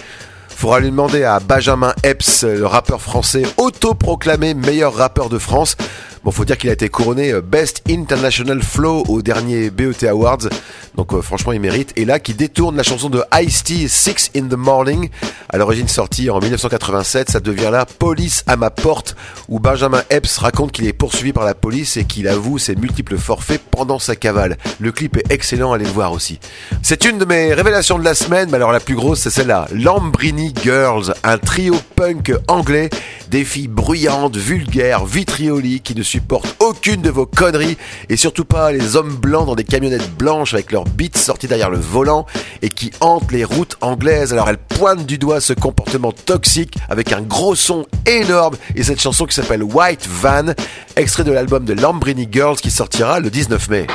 Faudra 0.49 0.81
lui 0.81 0.91
demander 0.91 1.23
à 1.23 1.39
Benjamin 1.39 1.95
Epps, 2.03 2.43
le 2.43 2.67
rappeur 2.67 3.01
français 3.01 3.45
autoproclamé 3.57 4.55
meilleur 4.55 4.93
rappeur 4.93 5.29
de 5.29 5.39
France. 5.39 5.77
Bon, 6.27 6.33
faut 6.33 6.45
dire 6.45 6.59
qu'il 6.59 6.71
a 6.71 6.73
été 6.73 6.89
couronné 6.89 7.31
euh, 7.31 7.41
Best 7.41 7.85
International 7.89 8.61
Flow 8.61 9.05
au 9.07 9.23
dernier 9.23 9.71
BET 9.71 10.03
Awards. 10.09 10.49
Donc 10.97 11.13
euh, 11.13 11.23
franchement, 11.23 11.53
il 11.53 11.61
mérite. 11.61 11.93
Et 11.95 12.05
là, 12.05 12.19
qui 12.19 12.35
détourne 12.35 12.77
la 12.77 12.83
chanson 12.83 13.09
de 13.09 13.23
Ice-T, 13.43 13.87
Six 13.87 14.33
in 14.37 14.49
the 14.49 14.57
Morning, 14.57 15.09
à 15.49 15.57
l'origine 15.57 15.87
sortie 15.87 16.29
en 16.29 16.41
1987, 16.41 17.31
ça 17.31 17.39
devient 17.39 17.69
là 17.71 17.87
Police 17.87 18.43
à 18.49 18.57
ma 18.57 18.71
porte, 18.71 19.15
où 19.49 19.61
Benjamin 19.61 20.03
Epps 20.11 20.39
raconte 20.39 20.73
qu'il 20.73 20.89
est 20.89 20.93
poursuivi 20.93 21.33
par 21.33 21.45
la 21.45 21.55
police 21.55 21.97
et 21.97 22.03
qu'il 22.03 22.27
avoue 22.27 22.59
ses 22.59 22.75
multiples 22.75 23.19
forfaits 23.19 23.63
pendant 23.71 24.01
sa 24.01 24.17
cavale. 24.17 24.59
Le 24.81 24.91
clip 24.91 25.19
est 25.19 25.31
excellent, 25.31 25.75
allez 25.75 25.85
le 25.85 25.93
voir 25.93 26.11
aussi. 26.11 26.41
C'est 26.83 27.05
une 27.05 27.19
de 27.19 27.25
mes 27.25 27.55
révélations 27.55 28.01
de 28.01 28.05
la 28.05 28.17
semaine, 28.17 28.49
mais 28.51 28.57
alors 28.57 28.73
la 28.73 28.81
plus 28.81 28.97
grosse, 28.97 29.21
c'est 29.21 29.31
celle-là. 29.31 29.69
Lambrini 29.73 30.53
Girls, 30.61 31.15
un 31.23 31.39
trio 31.39 31.77
punk 31.95 32.33
anglais, 32.49 32.91
des 33.37 33.45
filles 33.45 33.69
bruyantes, 33.69 34.35
vulgaires, 34.35 35.05
vitrioliques, 35.05 35.83
qui 35.83 35.95
ne 35.95 36.03
supportent 36.03 36.57
aucune 36.59 37.03
de 37.03 37.11
vos 37.11 37.27
conneries, 37.27 37.77
et 38.09 38.17
surtout 38.17 38.47
pas 38.47 38.73
les 38.73 38.97
hommes 38.97 39.15
blancs 39.15 39.45
dans 39.45 39.55
des 39.55 39.63
camionnettes 39.63 40.11
blanches 40.17 40.55
avec 40.55 40.73
leurs 40.73 40.87
bites 40.87 41.19
sorties 41.19 41.47
derrière 41.47 41.69
le 41.69 41.77
volant, 41.77 42.25
et 42.63 42.71
qui 42.71 42.93
hantent 43.01 43.31
les 43.31 43.45
routes 43.45 43.77
anglaises. 43.83 44.33
Alors 44.33 44.49
elles 44.49 44.57
pointent 44.57 45.05
du 45.05 45.19
doigt 45.19 45.43
ce 45.43 45.53
comportement 45.53 46.13
toxique 46.13 46.79
avec 46.89 47.13
un 47.13 47.21
gros 47.21 47.55
son 47.55 47.85
énorme, 48.07 48.57
et 48.75 48.83
cette 48.83 49.03
chanson 49.03 49.27
qui 49.27 49.35
s'appelle 49.35 49.63
White 49.63 50.09
Van, 50.09 50.55
extrait 50.97 51.25
de 51.25 51.33
l'album 51.33 51.67
de 51.67 51.75
Lambrini 51.75 52.27
Girls 52.33 52.57
qui 52.57 52.71
sortira 52.71 53.21
le 53.21 53.29
19 53.29 53.69
mai. 53.69 53.87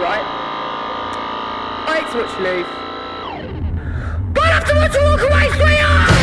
right? 0.00 0.24
I 1.86 2.00
hate 2.00 2.10
to 2.12 2.18
watch 2.18 2.32
you 2.38 2.44
leave. 2.44 2.66
but 4.34 4.42
I 4.42 4.48
have 4.48 4.64
to 4.64 4.74
watch 4.74 4.94
you 4.94 5.02
walk 5.02 5.20
away, 5.20 5.48
sweetheart! 5.58 6.19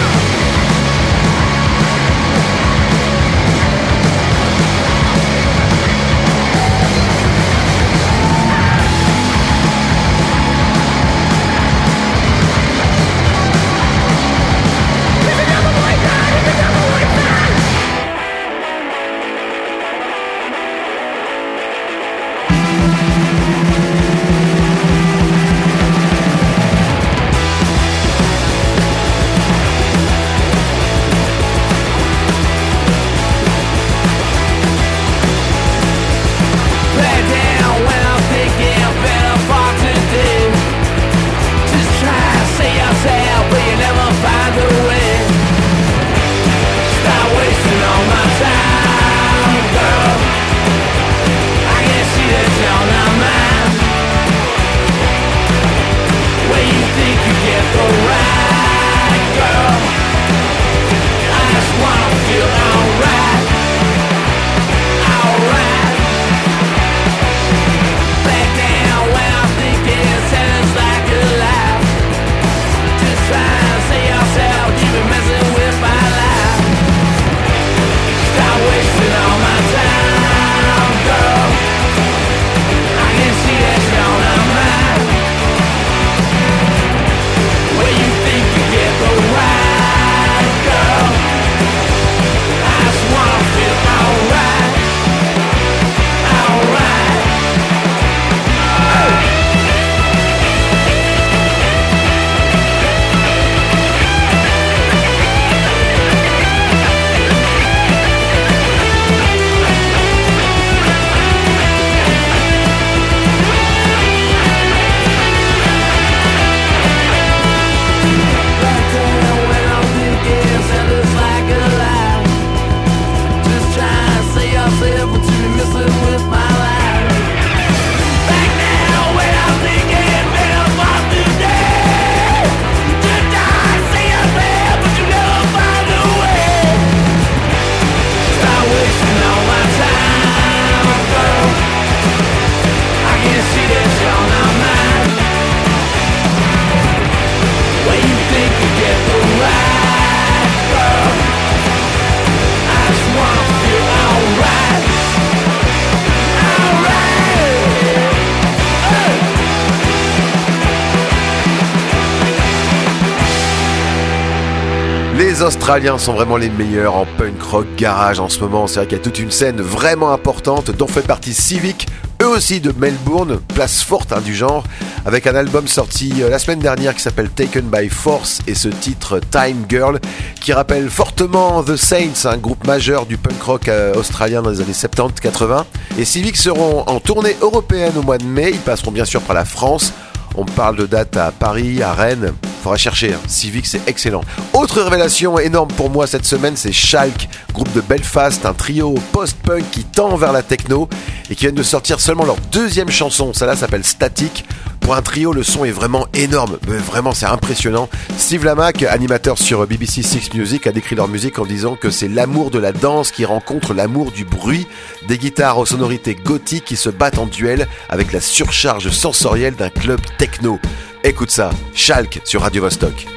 Australiens 165.68 165.98
sont 165.98 166.14
vraiment 166.14 166.38
les 166.38 166.50
meilleurs 166.50 166.96
en 166.96 167.06
punk 167.18 167.42
rock 167.42 167.68
garage 167.76 168.22
en 168.22 168.30
ce 168.30 168.40
moment. 168.40 168.68
C'est 168.68 168.76
vrai 168.76 168.88
qu'il 168.88 168.98
y 168.98 169.02
a 169.02 169.04
toute 169.04 169.20
une 169.20 169.32
scène 169.32 169.60
vraiment 169.60 170.14
importante 170.14 170.72
dont 170.72 170.88
fait 170.88 171.02
partie 171.02 171.34
Civic, 171.34 171.88
eux 172.22 172.28
aussi 172.28 172.62
de 172.62 172.72
Melbourne, 172.72 173.42
place 173.54 173.84
forte 173.84 174.14
hein, 174.14 174.22
du 174.22 174.34
genre, 174.34 174.64
avec 175.06 175.28
un 175.28 175.36
album 175.36 175.68
sorti 175.68 176.14
euh, 176.22 176.30
la 176.30 176.40
semaine 176.40 176.60
dernière 176.60 176.96
qui 176.96 177.02
s'appelle 177.02 177.30
Taken 177.30 177.66
by 177.66 177.90
Force 177.90 178.40
et 178.48 178.56
ce 178.56 178.70
titre 178.70 179.20
Time 179.20 179.66
Girl 179.68 180.00
qui 180.40 180.54
rappelle 180.54 180.90
fortement 180.90 181.62
The 181.62 181.76
Saints, 181.76 182.30
un 182.30 182.38
groupe 182.38 182.66
majeur 182.66 183.06
du 183.06 183.18
punk 183.18 183.42
rock 183.42 183.68
euh, 183.68 183.94
australien 183.94 184.42
dans 184.42 184.52
les 184.52 184.62
années 184.62 184.72
70-80. 184.72 185.66
Et 185.98 186.06
Civic 186.06 186.38
seront 186.38 186.86
en 186.88 187.02
tournée 187.02 187.36
européenne 187.42 187.92
au 187.98 188.04
mois 188.04 188.20
de 188.20 188.24
mai, 188.24 188.52
ils 188.54 188.60
passeront 188.60 188.92
bien 188.92 189.04
sûr 189.04 189.20
par 189.20 189.36
la 189.36 189.44
France. 189.44 189.92
On 190.36 190.46
parle 190.46 190.78
de 190.78 190.86
dates 190.86 191.18
à 191.18 191.34
Paris, 191.38 191.84
à 191.84 191.92
Rennes. 191.92 192.32
Faudra 192.68 192.76
chercher. 192.76 193.14
Hein. 193.14 193.22
Civic, 193.30 193.66
c'est 193.66 193.88
excellent. 193.88 194.26
Autre 194.52 194.82
révélation 194.82 195.40
énorme 195.40 195.70
pour 195.70 195.90
moi 195.90 196.06
cette 196.06 196.26
semaine, 196.26 196.58
c'est 196.58 196.74
Schalk, 196.74 197.30
groupe 197.54 197.72
de 197.72 197.80
Belfast, 197.80 198.46
un 198.46 198.54
trio 198.54 198.94
post-punk 199.14 199.64
qui 199.72 199.86
tend 199.86 200.18
vers 200.18 200.34
la 200.34 200.44
techno 200.44 200.90
et 201.30 201.36
qui 201.36 201.46
vient 201.46 201.54
de 201.54 201.64
sortir 201.64 202.02
seulement 202.02 202.26
leur 202.26 202.36
deuxième 202.52 202.90
chanson. 202.90 203.32
Celle-là 203.32 203.56
s'appelle 203.56 203.86
Static. 203.86 204.44
Pour 204.88 204.96
un 204.96 205.02
trio, 205.02 205.34
le 205.34 205.44
son 205.44 205.66
est 205.66 205.72
vraiment 205.72 206.08
énorme. 206.14 206.58
vraiment, 206.66 207.12
c'est 207.12 207.26
impressionnant. 207.26 207.90
Steve 208.18 208.46
Lamack, 208.46 208.84
animateur 208.84 209.38
sur 209.38 209.68
BBC 209.68 210.02
Six 210.02 210.34
Music, 210.34 210.66
a 210.66 210.72
décrit 210.72 210.96
leur 210.96 211.10
musique 211.10 211.40
en 211.40 211.46
disant 211.46 211.76
que 211.76 211.90
c'est 211.90 212.08
l'amour 212.08 212.52
de 212.52 212.58
la 212.58 212.72
danse 212.72 213.12
qui 213.12 213.26
rencontre 213.26 213.74
l'amour 213.74 214.14
du 214.14 214.24
bruit. 214.24 214.66
Des 215.10 215.18
guitares 215.18 215.58
aux 215.58 215.66
sonorités 215.66 216.16
gothiques 216.16 216.64
qui 216.64 216.78
se 216.78 216.90
battent 216.90 217.18
en 217.18 217.26
duel 217.26 217.68
avec 217.90 218.14
la 218.14 218.22
surcharge 218.22 218.90
sensorielle 218.90 219.56
d'un 219.56 219.70
club 219.70 220.00
techno. 220.18 220.58
Écoute 221.04 221.32
ça, 221.32 221.50
Schalk 221.74 222.22
sur 222.24 222.44
Radio 222.44 222.62
Vostok. 222.62 223.17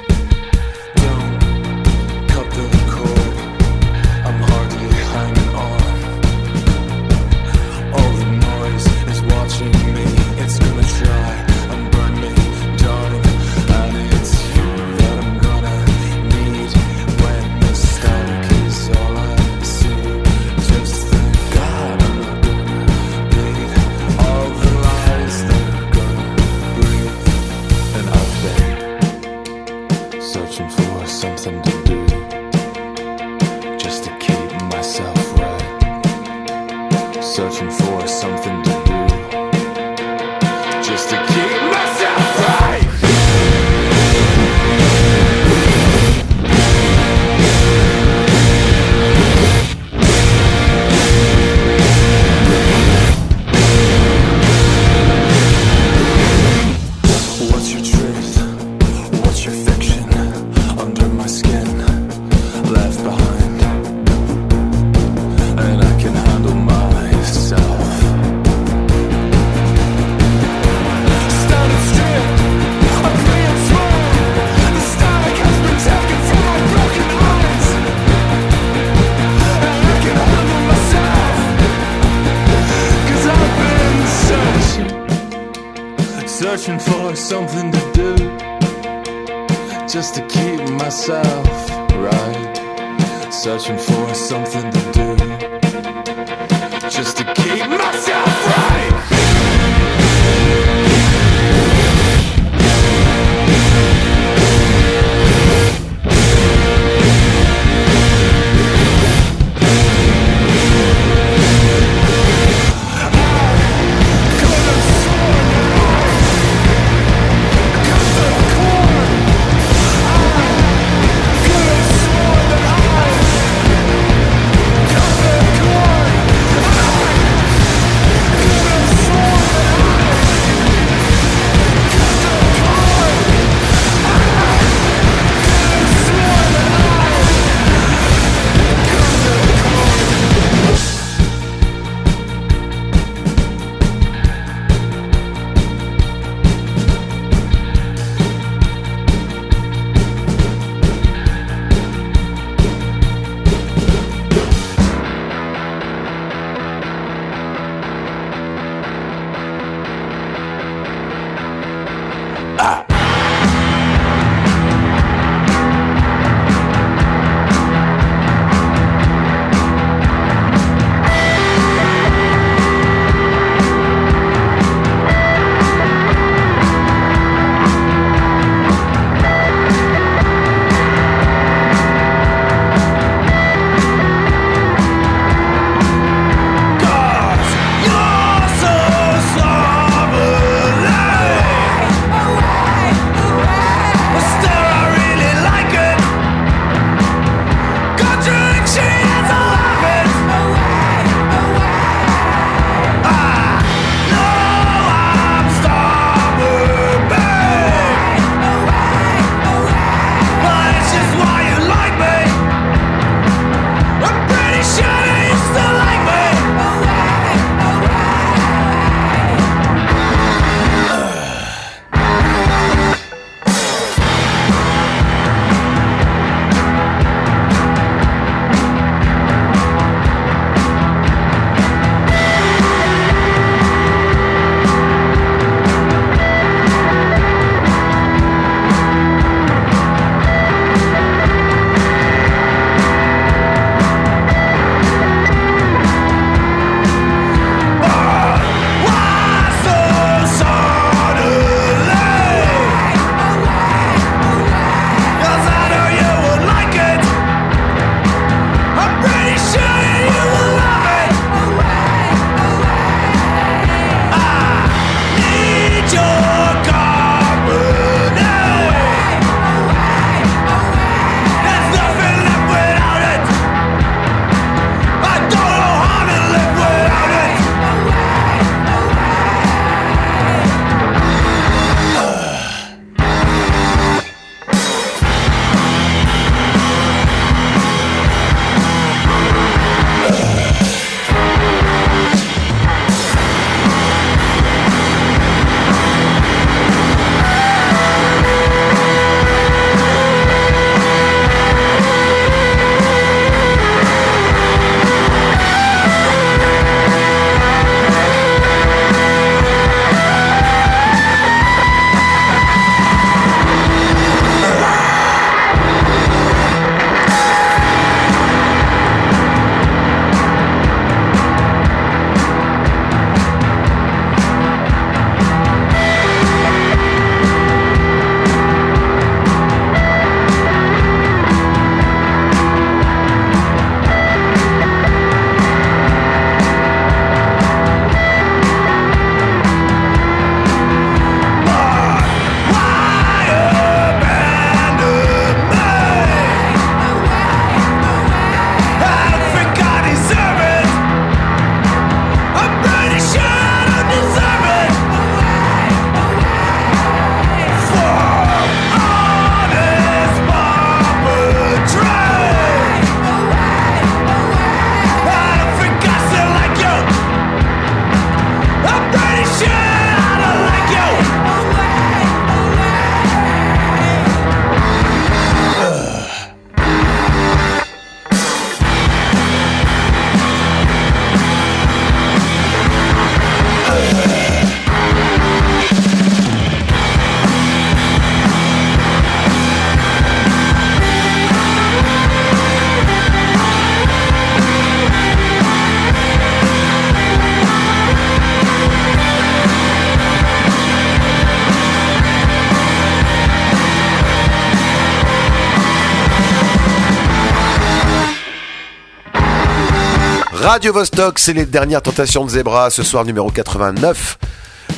Radio 410.51 410.73
Vostok, 410.73 411.21
c'est 411.21 411.33
les 411.33 411.47
dernières 411.47 411.81
tentations 411.81 412.25
de 412.25 412.31
Zebra, 412.31 412.71
ce 412.71 412.83
soir 412.83 413.05
numéro 413.05 413.31
89. 413.31 414.19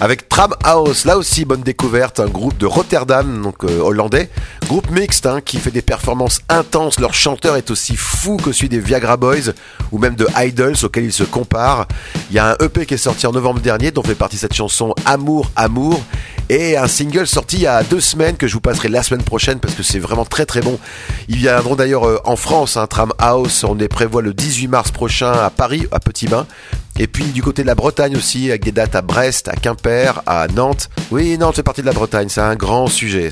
Avec 0.02 0.28
Tram 0.28 0.54
House, 0.64 1.06
là 1.06 1.16
aussi 1.16 1.46
bonne 1.46 1.62
découverte, 1.62 2.20
un 2.20 2.26
groupe 2.26 2.58
de 2.58 2.66
Rotterdam, 2.66 3.40
donc 3.40 3.64
euh, 3.64 3.78
hollandais, 3.78 4.28
groupe 4.68 4.90
mixte 4.90 5.24
hein, 5.24 5.40
qui 5.40 5.56
fait 5.56 5.70
des 5.70 5.80
performances 5.80 6.42
intenses. 6.50 7.00
Leur 7.00 7.14
chanteur 7.14 7.56
est 7.56 7.70
aussi 7.70 7.96
fou 7.96 8.36
que 8.36 8.52
celui 8.52 8.68
des 8.68 8.80
Viagra 8.80 9.16
Boys 9.16 9.54
ou 9.92 9.98
même 9.98 10.14
de 10.14 10.26
Idols 10.36 10.76
auxquels 10.82 11.04
ils 11.04 11.12
se 11.12 11.24
comparent. 11.24 11.86
Il 12.28 12.36
y 12.36 12.38
a 12.38 12.50
un 12.50 12.56
EP 12.62 12.84
qui 12.84 12.92
est 12.92 12.98
sorti 12.98 13.26
en 13.26 13.32
novembre 13.32 13.60
dernier 13.60 13.92
dont 13.92 14.02
fait 14.02 14.14
partie 14.14 14.36
cette 14.36 14.52
chanson 14.52 14.94
Amour, 15.06 15.50
Amour 15.56 16.02
et 16.52 16.76
un 16.76 16.86
single 16.86 17.26
sorti 17.26 17.56
il 17.56 17.62
y 17.62 17.66
a 17.66 17.82
deux 17.82 18.00
semaines 18.00 18.36
que 18.36 18.46
je 18.46 18.52
vous 18.52 18.60
passerai 18.60 18.88
la 18.88 19.02
semaine 19.02 19.22
prochaine 19.22 19.58
parce 19.58 19.72
que 19.72 19.82
c'est 19.82 19.98
vraiment 19.98 20.26
très 20.26 20.44
très 20.44 20.60
bon. 20.60 20.78
Ils 21.28 21.36
viendront 21.36 21.76
d'ailleurs 21.76 22.06
euh, 22.06 22.20
en 22.26 22.36
France, 22.36 22.76
un 22.76 22.86
Tram 22.86 23.10
House, 23.18 23.64
on 23.64 23.74
les 23.74 23.88
prévoit 23.88 24.20
le 24.20 24.34
18 24.34 24.68
mars 24.68 24.90
prochain 24.90 25.32
à 25.32 25.48
Paris, 25.48 25.86
à 25.92 25.98
Petit 25.98 26.26
Bain. 26.26 26.46
Et 26.98 27.06
puis 27.06 27.24
du 27.24 27.42
côté 27.42 27.62
de 27.62 27.68
la 27.68 27.74
Bretagne 27.74 28.14
aussi, 28.18 28.50
avec 28.50 28.64
des 28.64 28.72
dates 28.72 28.94
à 28.94 29.00
Brest, 29.00 29.48
à 29.48 29.52
Quimper, 29.52 30.20
à 30.26 30.46
Nantes. 30.48 30.90
Oui, 31.10 31.38
Nantes 31.38 31.56
fait 31.56 31.62
partie 31.62 31.80
de 31.80 31.86
la 31.86 31.94
Bretagne, 31.94 32.28
c'est 32.28 32.42
un 32.42 32.54
grand 32.54 32.86
sujet. 32.86 33.30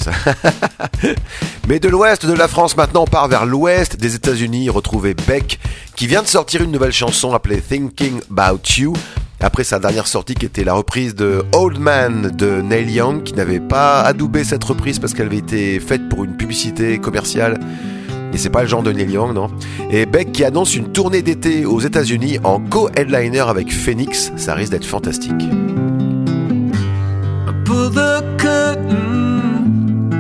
Mais 1.69 1.79
de 1.79 1.91
l'ouest 1.91 2.25
de 2.25 2.33
la 2.33 2.49
France 2.49 2.75
maintenant, 2.75 3.03
on 3.03 3.07
part 3.07 3.29
vers 3.29 3.45
l'ouest 3.45 3.97
des 3.97 4.15
États-Unis, 4.15 4.71
retrouver 4.71 5.13
Beck, 5.13 5.59
qui 5.95 6.07
vient 6.07 6.23
de 6.23 6.27
sortir 6.27 6.63
une 6.63 6.73
nouvelle 6.73 6.93
chanson 6.93 7.35
appelée 7.35 7.61
Thinking 7.61 8.23
About 8.31 8.63
You. 8.79 8.95
Après 9.43 9.65
sa 9.65 9.79
dernière 9.79 10.07
sortie 10.07 10.35
qui 10.35 10.47
était 10.47 10.65
la 10.65 10.75
reprise 10.75 11.15
de 11.15 11.43
Old 11.55 11.79
Man 11.79 12.31
de 12.37 12.61
Neil 12.61 12.91
Young, 12.91 13.23
qui 13.23 13.35
n'avait 13.35 13.61
pas 13.61 14.03
adoubé 14.03 14.45
cette 14.45 14.63
reprise 14.65 14.99
parce 14.99 15.15
qu'elle 15.15 15.27
avait 15.27 15.39
été 15.39 15.81
faite 15.81 16.09
pour 16.09 16.25
une 16.25 16.37
publicité 16.37 16.99
commerciale. 16.99 17.59
Et 18.33 18.39
c'est 18.39 18.51
pas 18.51 18.63
le 18.63 18.69
genre 18.69 18.83
de 18.83 18.93
Neil 18.93 19.11
Young, 19.11 19.35
non 19.35 19.49
Et 19.91 20.07
Beck 20.07 20.33
qui 20.33 20.45
annonce 20.45 20.77
une 20.77 20.93
tournée 20.93 21.23
d'été 21.23 21.65
aux 21.65 21.81
États-Unis 21.81 22.39
en 22.45 22.61
co-headliner 22.61 23.41
avec 23.41 23.73
Phoenix, 23.73 24.33
ça 24.37 24.55
risque 24.55 24.73
d'être 24.73 24.87
fantastique. 24.87 25.49
pull 27.71 27.89
the 27.89 28.23
curtain, 28.37 30.11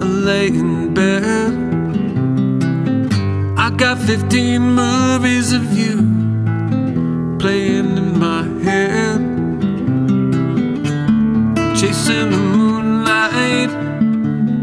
I 0.00 0.06
lay 0.26 0.46
in 0.48 0.94
bed. 0.94 1.52
I 3.58 3.68
got 3.76 3.98
15 3.98 4.58
movies 4.58 5.52
of 5.52 5.64
you 5.76 6.19
playing 7.40 7.96
in 7.96 8.18
my 8.18 8.42
head, 8.62 9.18
chasing 11.74 12.30
the 12.30 12.36
moonlight, 12.36 13.70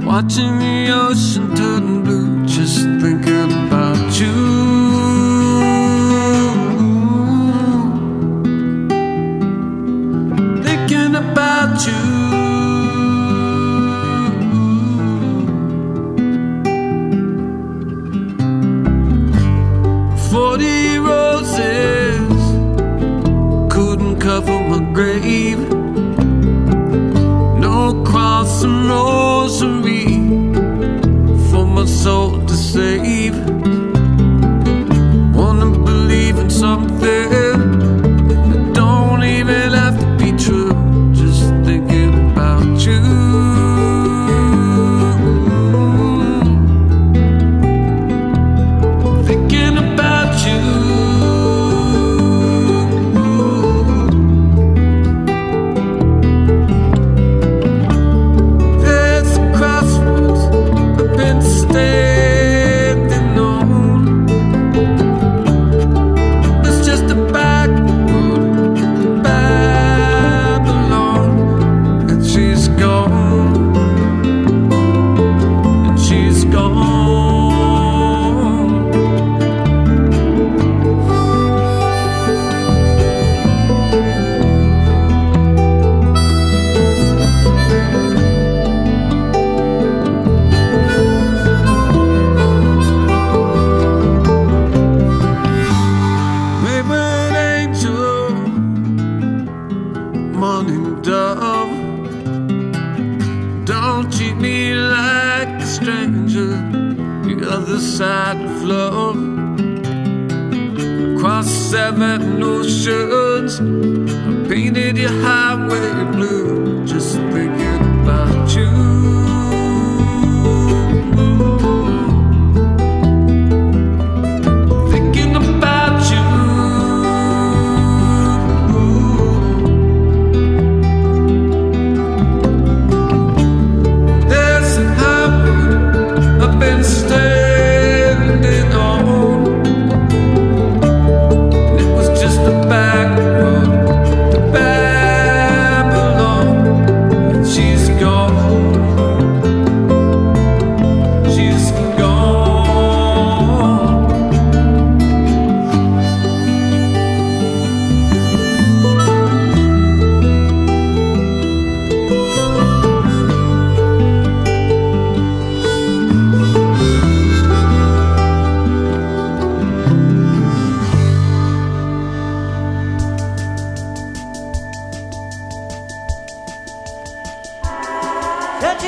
watching 0.05 0.59
the 0.59 0.91
ocean 0.91 1.55
turn 1.55 2.03
blue, 2.03 2.45
just 2.45 2.83
thinking 3.01 3.51
about 3.65 4.19
you. 4.19 4.35
Thinking 10.63 11.15
about 11.15 11.87
you. 11.87 12.16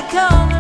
Come 0.10 0.59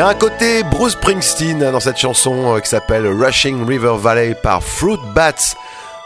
y 0.00 0.02
a 0.02 0.08
un 0.08 0.14
côté 0.14 0.62
Bruce 0.62 0.92
Springsteen 0.92 1.62
hein, 1.62 1.72
dans 1.72 1.80
cette 1.80 1.98
chanson 1.98 2.56
euh, 2.56 2.60
qui 2.60 2.70
s'appelle 2.70 3.06
Rushing 3.06 3.66
River 3.66 3.96
Valley 3.98 4.34
par 4.34 4.62
Fruit 4.62 4.96
Bats. 5.14 5.34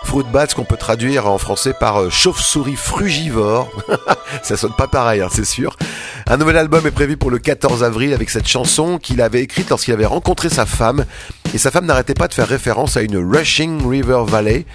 Fruit 0.03 0.25
Bats 0.33 0.49
qu'on 0.49 0.65
peut 0.65 0.77
traduire 0.77 1.29
en 1.29 1.39
français 1.39 1.73
par 1.79 2.03
euh, 2.03 2.11
chauve-souris 2.11 2.75
frugivore. 2.75 3.71
Ça 4.43 4.57
sonne 4.57 4.73
pas 4.77 4.89
pareil, 4.89 5.21
hein, 5.21 5.29
c'est 5.31 5.45
sûr. 5.45 5.77
Un 6.27 6.39
nouvel 6.39 6.57
album 6.57 6.85
est 6.89 6.91
prévu 6.91 7.17
pour 7.17 7.31
le 7.31 7.39
14 7.39 7.85
avril 7.85 8.13
avec 8.13 8.31
cette 8.31 8.49
chanson 8.49 8.99
qu'il 8.99 9.21
avait 9.21 9.43
écrite 9.43 9.71
lorsqu'il 9.71 9.95
avait 9.95 10.07
rencontré 10.07 10.49
sa 10.49 10.67
femme. 10.67 11.05
Et 11.55 11.59
sa 11.59 11.71
femme 11.71 11.87
n'arrêtait 11.87 12.15
pas 12.15 12.27
de 12.27 12.35
faire 12.35 12.49
référence 12.49 12.97
à 12.97 13.03
une 13.03 13.17
Rushing 13.17 13.89
River 13.89 14.25
Valley 14.27 14.67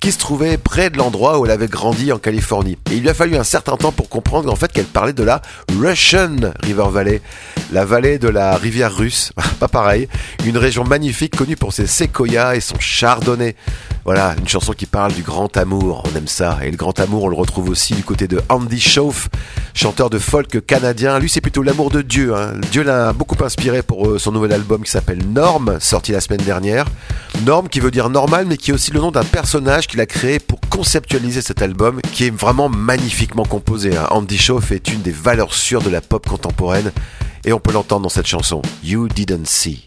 qui 0.00 0.12
se 0.12 0.18
trouvait 0.18 0.58
près 0.58 0.90
de 0.90 0.98
l'endroit 0.98 1.38
où 1.38 1.46
elle 1.46 1.50
avait 1.50 1.68
grandi 1.68 2.12
en 2.12 2.18
Californie. 2.18 2.76
Et 2.90 2.96
il 2.96 3.02
lui 3.02 3.08
a 3.08 3.14
fallu 3.14 3.36
un 3.36 3.44
certain 3.44 3.76
temps 3.76 3.92
pour 3.92 4.08
comprendre 4.08 4.52
en 4.52 4.56
fait 4.56 4.70
qu'elle 4.72 4.84
parlait 4.84 5.12
de 5.12 5.22
la 5.22 5.42
Russian 5.78 6.36
River 6.62 6.86
Valley, 6.90 7.22
la 7.72 7.84
vallée 7.84 8.18
de 8.18 8.28
la 8.28 8.56
rivière 8.56 8.94
russe, 8.94 9.32
pas 9.60 9.68
pareil, 9.68 10.08
une 10.44 10.58
région 10.58 10.84
magnifique 10.84 11.36
connue 11.36 11.56
pour 11.56 11.72
ses 11.72 11.86
séquoias 11.86 12.56
et 12.56 12.60
son 12.60 12.78
chardonnay. 12.78 13.56
Voilà, 14.04 14.36
une 14.38 14.46
chanson 14.46 14.72
qui 14.72 14.86
parle 14.86 15.12
du 15.12 15.22
grand 15.22 15.56
amour, 15.56 16.04
on 16.06 16.16
aime 16.16 16.28
ça. 16.28 16.58
Et 16.62 16.70
le 16.70 16.76
grand 16.76 17.00
amour, 17.00 17.24
on 17.24 17.28
le 17.28 17.34
retrouve 17.34 17.68
aussi 17.68 17.92
du 17.92 18.04
côté 18.04 18.28
de 18.28 18.40
Andy 18.48 18.78
Schauf, 18.78 19.28
chanteur 19.74 20.10
de 20.10 20.20
folk 20.20 20.64
canadien. 20.64 21.18
Lui, 21.18 21.28
c'est 21.28 21.40
plutôt 21.40 21.64
l'amour 21.64 21.90
de 21.90 22.02
Dieu. 22.02 22.32
Hein. 22.36 22.52
Dieu 22.70 22.84
l'a 22.84 23.12
beaucoup 23.12 23.42
inspiré 23.44 23.82
pour 23.82 24.06
euh, 24.06 24.18
son 24.20 24.30
nouvel 24.30 24.52
album 24.52 24.84
qui 24.84 24.92
s'appelle 24.92 25.26
Norm, 25.26 25.78
sorti 25.80 26.12
la 26.12 26.20
semaine 26.20 26.42
dernière. 26.42 26.86
Norm 27.44 27.68
qui 27.68 27.80
veut 27.80 27.90
dire 27.90 28.08
normal, 28.08 28.46
mais 28.46 28.56
qui 28.56 28.70
est 28.70 28.74
aussi 28.74 28.92
le 28.92 29.00
nom 29.00 29.10
d'un 29.10 29.24
personnage 29.24 29.85
qu'il 29.86 30.00
a 30.00 30.06
créé 30.06 30.38
pour 30.38 30.60
conceptualiser 30.60 31.42
cet 31.42 31.62
album, 31.62 32.00
qui 32.12 32.24
est 32.24 32.34
vraiment 32.34 32.68
magnifiquement 32.68 33.44
composé. 33.44 33.96
hein. 33.96 34.06
Andy 34.10 34.38
Schauf 34.38 34.72
est 34.72 34.88
une 34.88 35.02
des 35.02 35.12
valeurs 35.12 35.54
sûres 35.54 35.82
de 35.82 35.90
la 35.90 36.00
pop 36.00 36.26
contemporaine, 36.26 36.92
et 37.44 37.52
on 37.52 37.60
peut 37.60 37.72
l'entendre 37.72 38.02
dans 38.02 38.08
cette 38.08 38.26
chanson, 38.26 38.62
You 38.82 39.08
Didn't 39.08 39.46
See. 39.46 39.84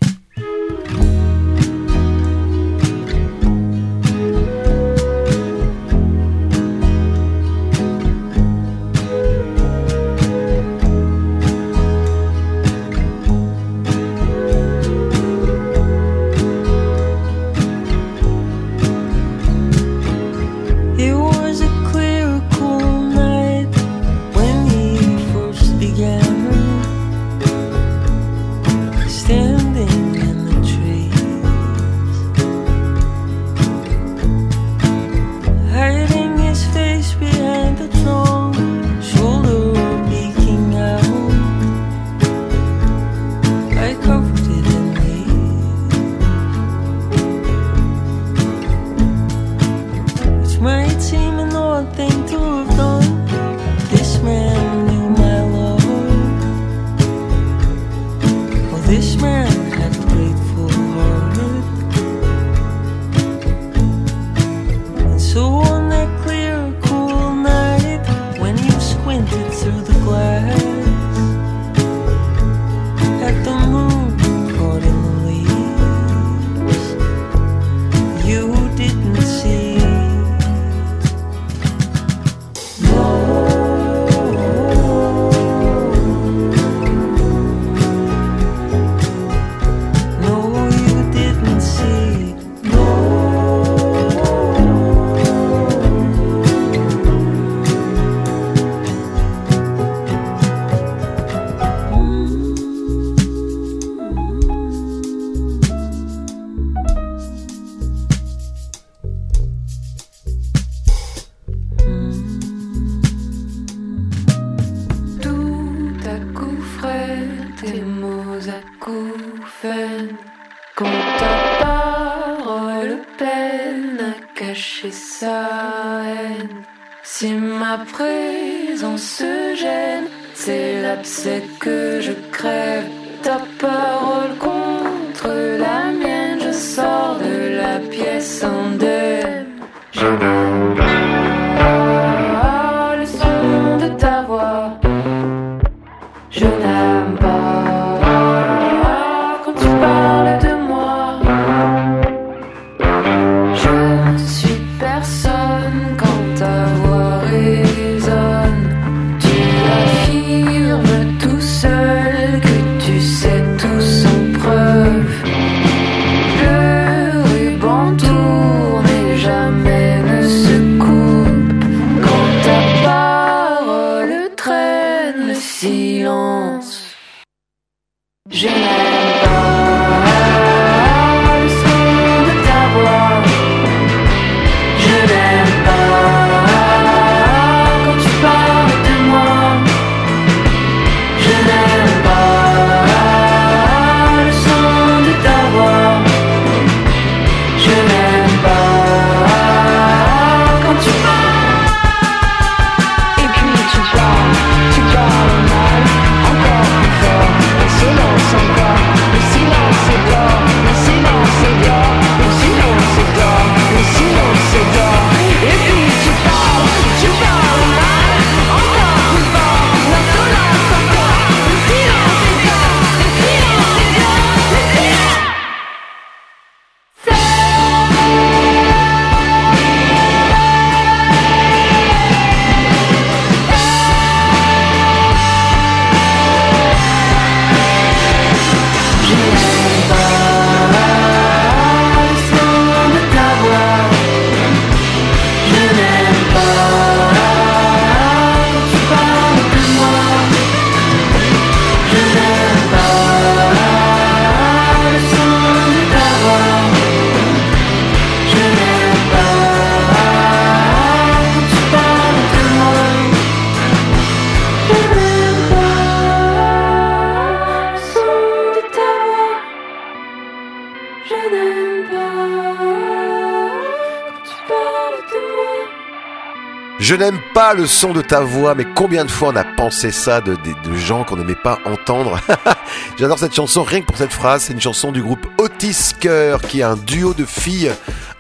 Je 276.89 276.95
n'aime 276.95 277.19
pas 277.35 277.53
le 277.53 277.67
son 277.67 277.93
de 277.93 278.01
ta 278.01 278.21
voix, 278.21 278.55
mais 278.55 278.65
combien 278.73 279.05
de 279.05 279.11
fois 279.11 279.29
on 279.31 279.35
a 279.35 279.43
pensé 279.43 279.91
ça 279.91 280.21
de, 280.21 280.31
de- 280.33 280.69
de 280.71 280.75
gens 280.75 281.03
qu'on 281.03 281.17
n'aimait 281.17 281.35
pas 281.35 281.59
entendre 281.65 282.19
J'adore 282.99 283.19
cette 283.19 283.35
chanson, 283.35 283.61
rien 283.61 283.81
que 283.81 283.85
pour 283.85 283.97
cette 283.97 284.11
phrase. 284.11 284.41
C'est 284.47 284.53
une 284.53 284.59
chanson 284.61 284.91
du 284.91 285.03
groupe 285.03 285.27
Otis 285.37 285.91
Cœur, 285.99 286.41
qui 286.41 286.61
est 286.61 286.63
un 286.63 286.75
duo 286.75 287.13
de 287.13 287.25
filles 287.25 287.69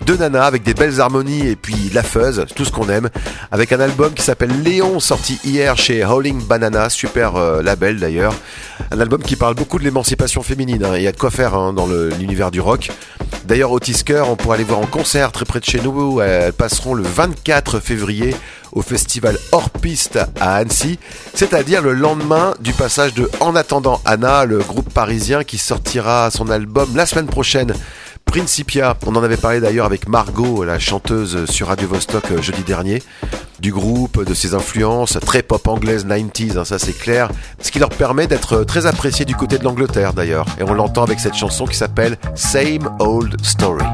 de 0.05 0.15
nana 0.15 0.45
avec 0.45 0.61
des 0.61 0.75
belles 0.75 1.01
harmonies 1.01 1.47
et 1.47 1.55
puis 1.55 1.89
de 1.89 1.95
la 1.95 2.03
fuzz, 2.03 2.45
tout 2.55 2.63
ce 2.63 2.71
qu'on 2.71 2.89
aime, 2.89 3.09
avec 3.51 3.71
un 3.73 3.79
album 3.79 4.13
qui 4.13 4.21
s'appelle 4.23 4.61
Léon, 4.63 4.99
sorti 4.99 5.39
hier 5.43 5.75
chez 5.75 6.03
Howling 6.03 6.41
Banana, 6.45 6.89
super 6.89 7.35
euh, 7.37 7.63
label 7.63 7.99
d'ailleurs. 7.99 8.33
Un 8.91 8.99
album 8.99 9.21
qui 9.23 9.35
parle 9.35 9.55
beaucoup 9.55 9.79
de 9.79 9.83
l'émancipation 9.83 10.43
féminine. 10.43 10.85
hein. 10.85 10.93
Il 10.95 11.01
y 11.01 11.07
a 11.07 11.11
de 11.11 11.17
quoi 11.17 11.31
faire 11.31 11.55
hein, 11.55 11.73
dans 11.73 11.87
l'univers 11.87 12.51
du 12.51 12.61
rock. 12.61 12.91
D'ailleurs, 13.45 13.71
Otis 13.71 14.03
Cœur, 14.05 14.29
on 14.29 14.35
pourra 14.35 14.55
aller 14.55 14.63
voir 14.63 14.79
en 14.79 14.85
concert 14.85 15.31
très 15.31 15.45
près 15.45 15.59
de 15.59 15.65
chez 15.65 15.81
nous. 15.81 16.21
Elles 16.21 16.53
passeront 16.53 16.93
le 16.93 17.03
24 17.03 17.79
février 17.79 18.35
au 18.71 18.81
festival 18.81 19.37
Hors 19.51 19.69
Piste 19.69 20.19
à 20.39 20.55
Annecy, 20.55 20.99
c'est-à-dire 21.33 21.81
le 21.81 21.93
lendemain 21.93 22.53
du 22.59 22.73
passage 22.73 23.13
de 23.13 23.29
En 23.39 23.55
attendant 23.55 24.01
Anna, 24.05 24.45
le 24.45 24.59
groupe 24.59 24.93
parisien 24.93 25.43
qui 25.43 25.57
sortira 25.57 26.29
son 26.31 26.49
album 26.49 26.89
la 26.95 27.05
semaine 27.05 27.27
prochaine. 27.27 27.73
Principia, 28.25 28.95
on 29.07 29.15
en 29.15 29.23
avait 29.23 29.37
parlé 29.37 29.59
d'ailleurs 29.59 29.87
avec 29.87 30.07
Margot, 30.07 30.63
la 30.63 30.77
chanteuse 30.77 31.45
sur 31.49 31.67
Radio 31.67 31.87
Vostok 31.87 32.31
euh, 32.31 32.41
jeudi 32.43 32.61
dernier, 32.61 33.01
du 33.59 33.71
groupe, 33.71 34.23
de 34.23 34.33
ses 34.35 34.53
influences, 34.53 35.17
très 35.25 35.41
pop 35.41 35.67
anglaise 35.67 36.05
90s, 36.05 36.59
hein, 36.59 36.65
ça 36.65 36.77
c'est 36.77 36.93
clair, 36.93 37.31
ce 37.59 37.71
qui 37.71 37.79
leur 37.79 37.89
permet 37.89 38.27
d'être 38.27 38.63
très 38.65 38.85
appréciés 38.85 39.25
du 39.25 39.35
côté 39.35 39.57
de 39.57 39.63
l'Angleterre 39.63 40.13
d'ailleurs. 40.13 40.45
Et 40.59 40.63
on 40.63 40.75
l'entend 40.75 41.03
avec 41.03 41.19
cette 41.19 41.35
chanson 41.35 41.65
qui 41.65 41.75
s'appelle 41.75 42.17
Same 42.35 42.95
Old 42.99 43.35
Story. 43.43 43.85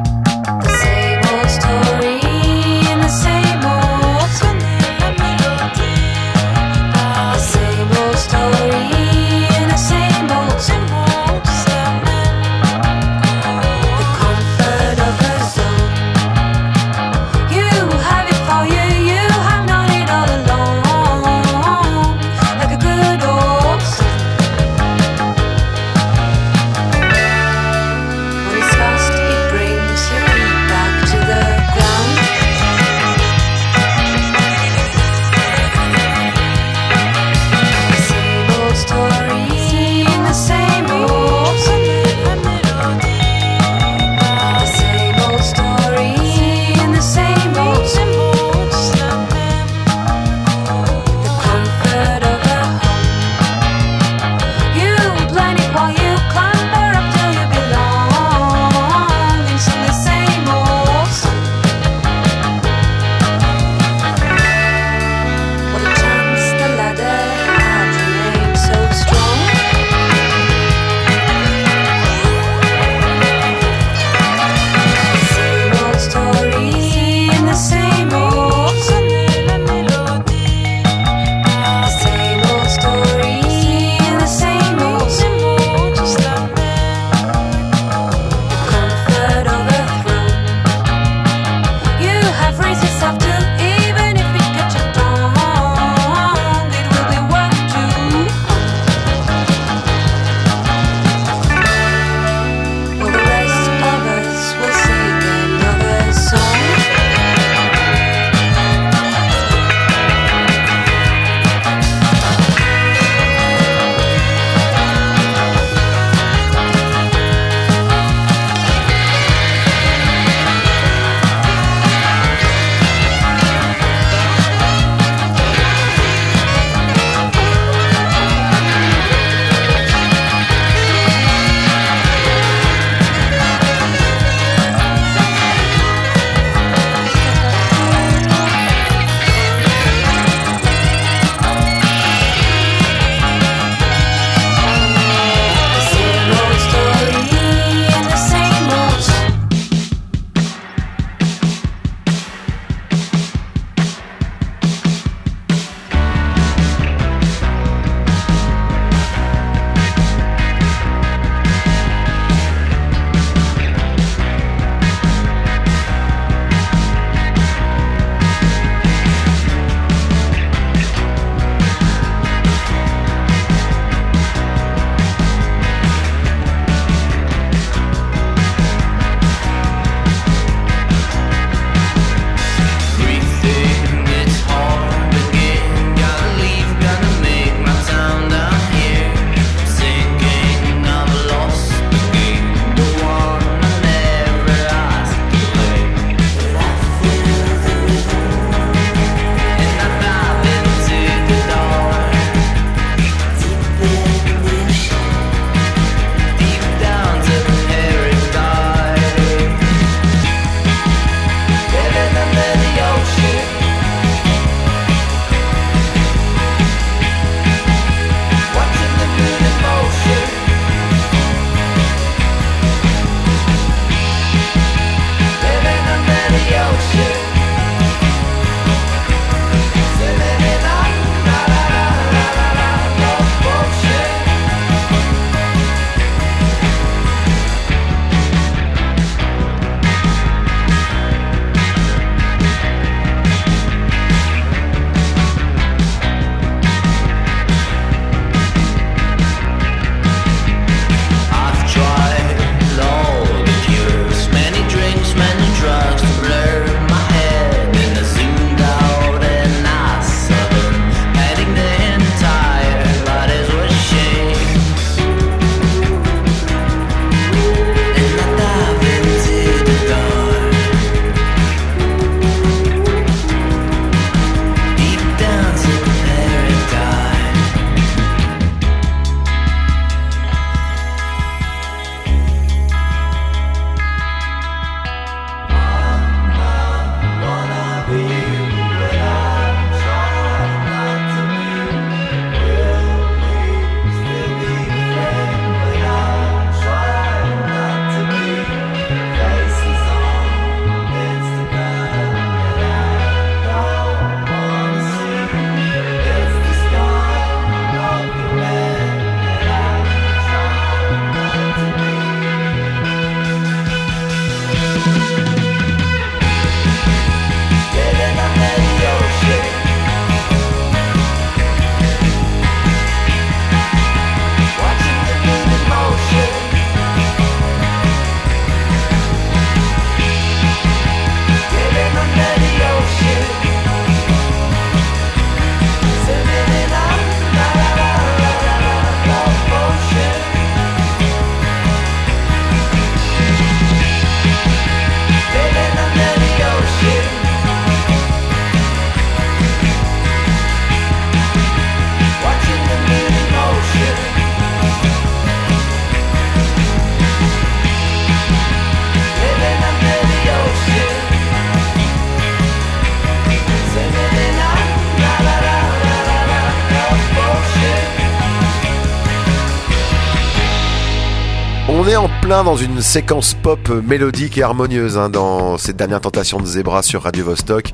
Dans 372.44 372.58
une 372.58 372.82
séquence 372.82 373.34
pop 373.34 373.70
mélodique 373.70 374.38
et 374.38 374.44
harmonieuse 374.44 374.98
hein, 374.98 375.10
dans 375.10 375.58
cette 375.58 375.78
dernière 375.78 376.02
tentation 376.02 376.40
de 376.40 376.46
Zebra 376.46 376.84
sur 376.84 377.04
Radio 377.04 377.24
Vostok. 377.24 377.72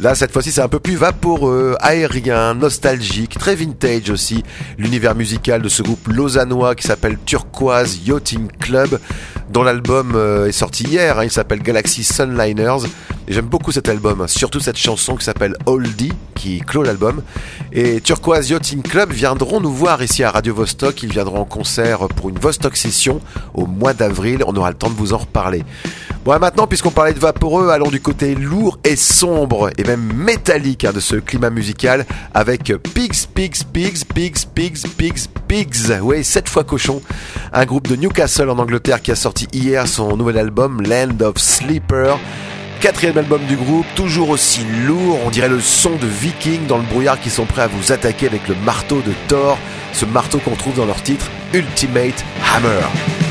Là, 0.00 0.14
cette 0.14 0.32
fois-ci, 0.32 0.52
c'est 0.52 0.60
un 0.60 0.68
peu 0.68 0.78
plus 0.78 0.94
vaporeux, 0.94 1.74
aérien, 1.80 2.54
nostalgique, 2.54 3.36
très 3.36 3.56
vintage 3.56 4.10
aussi. 4.10 4.44
L'univers 4.78 5.16
musical 5.16 5.60
de 5.60 5.68
ce 5.68 5.82
groupe 5.82 6.06
lausannois 6.06 6.76
qui 6.76 6.86
s'appelle 6.86 7.18
Turquoise 7.26 7.98
Yachting 8.06 8.48
Club, 8.60 9.00
dont 9.56 9.62
l'album 9.62 10.12
euh, 10.16 10.48
est 10.48 10.52
sorti 10.52 10.84
hier. 10.84 11.18
hein, 11.18 11.24
il 11.24 11.30
s'appelle 11.30 11.62
Galaxy 11.62 12.04
Sunliners. 12.04 12.86
J'aime 13.26 13.46
beaucoup 13.46 13.72
cet 13.72 13.88
album, 13.88 14.20
hein, 14.20 14.26
surtout 14.26 14.60
cette 14.60 14.76
chanson 14.76 15.16
qui 15.16 15.24
s'appelle 15.24 15.54
Oldie, 15.64 16.12
qui 16.34 16.60
clôt 16.60 16.82
l'album. 16.82 17.22
Et 17.72 18.02
Turquoise 18.02 18.50
Yachting 18.50 18.82
Club 18.82 19.12
viendront 19.12 19.62
nous 19.62 19.72
voir 19.72 20.02
ici 20.02 20.22
à 20.22 20.30
Radio 20.30 20.54
Vostok. 20.54 21.02
Ils 21.02 21.10
viendront 21.10 21.40
en 21.40 21.46
concert 21.46 22.00
pour 22.00 22.28
une 22.28 22.38
Vostok 22.38 22.76
Session 22.76 23.22
au 23.54 23.64
mois 23.64 23.94
d'avril. 23.94 24.44
On 24.46 24.54
aura 24.56 24.68
le 24.68 24.76
temps 24.76 24.90
de 24.90 24.94
vous 24.94 25.14
en 25.14 25.18
reparler. 25.18 25.64
Bon, 26.26 26.38
maintenant, 26.38 26.66
puisqu'on 26.66 26.90
parlait 26.90 27.14
de 27.14 27.18
vaporeux, 27.18 27.70
allons 27.70 27.88
du 27.90 28.02
côté 28.02 28.34
lourd 28.34 28.78
et 28.84 28.94
sombre, 28.94 29.70
et 29.78 29.84
même 29.84 30.12
métallique 30.12 30.84
hein, 30.84 30.92
de 30.92 31.00
ce 31.00 31.16
climat 31.16 31.48
musical, 31.48 32.04
avec 32.34 32.74
Pigs, 32.92 33.26
Pigs, 33.34 33.64
Pigs, 33.72 34.04
Pigs, 34.04 34.44
Pigs, 34.44 34.44
Pigs, 34.54 34.86
Pigs. 34.98 35.28
Oui, 36.02 36.24
sept 36.24 36.48
fois 36.48 36.64
cochon. 36.64 37.00
Un 37.52 37.64
groupe 37.64 37.86
de 37.86 37.96
Newcastle 37.96 38.50
en 38.50 38.58
Angleterre 38.58 39.00
qui 39.00 39.12
a 39.12 39.14
sorti 39.14 39.46
hier 39.52 39.86
son 39.86 40.16
nouvel 40.16 40.38
album, 40.38 40.82
Land 40.82 41.20
of 41.20 41.38
Sleeper. 41.38 42.18
Quatrième 42.80 43.16
album 43.16 43.40
du 43.46 43.56
groupe, 43.56 43.86
toujours 43.94 44.30
aussi 44.30 44.60
lourd, 44.86 45.18
on 45.24 45.30
dirait 45.30 45.48
le 45.48 45.60
son 45.60 45.96
de 45.96 46.06
vikings 46.06 46.66
dans 46.66 46.76
le 46.76 46.84
brouillard 46.84 47.18
qui 47.18 47.30
sont 47.30 47.46
prêts 47.46 47.62
à 47.62 47.68
vous 47.68 47.90
attaquer 47.90 48.26
avec 48.26 48.48
le 48.48 48.54
marteau 48.64 49.00
de 49.00 49.12
Thor, 49.28 49.58
ce 49.92 50.04
marteau 50.04 50.38
qu'on 50.40 50.56
trouve 50.56 50.76
dans 50.76 50.84
leur 50.84 51.02
titre 51.02 51.30
Ultimate 51.54 52.24
Hammer. 52.54 53.25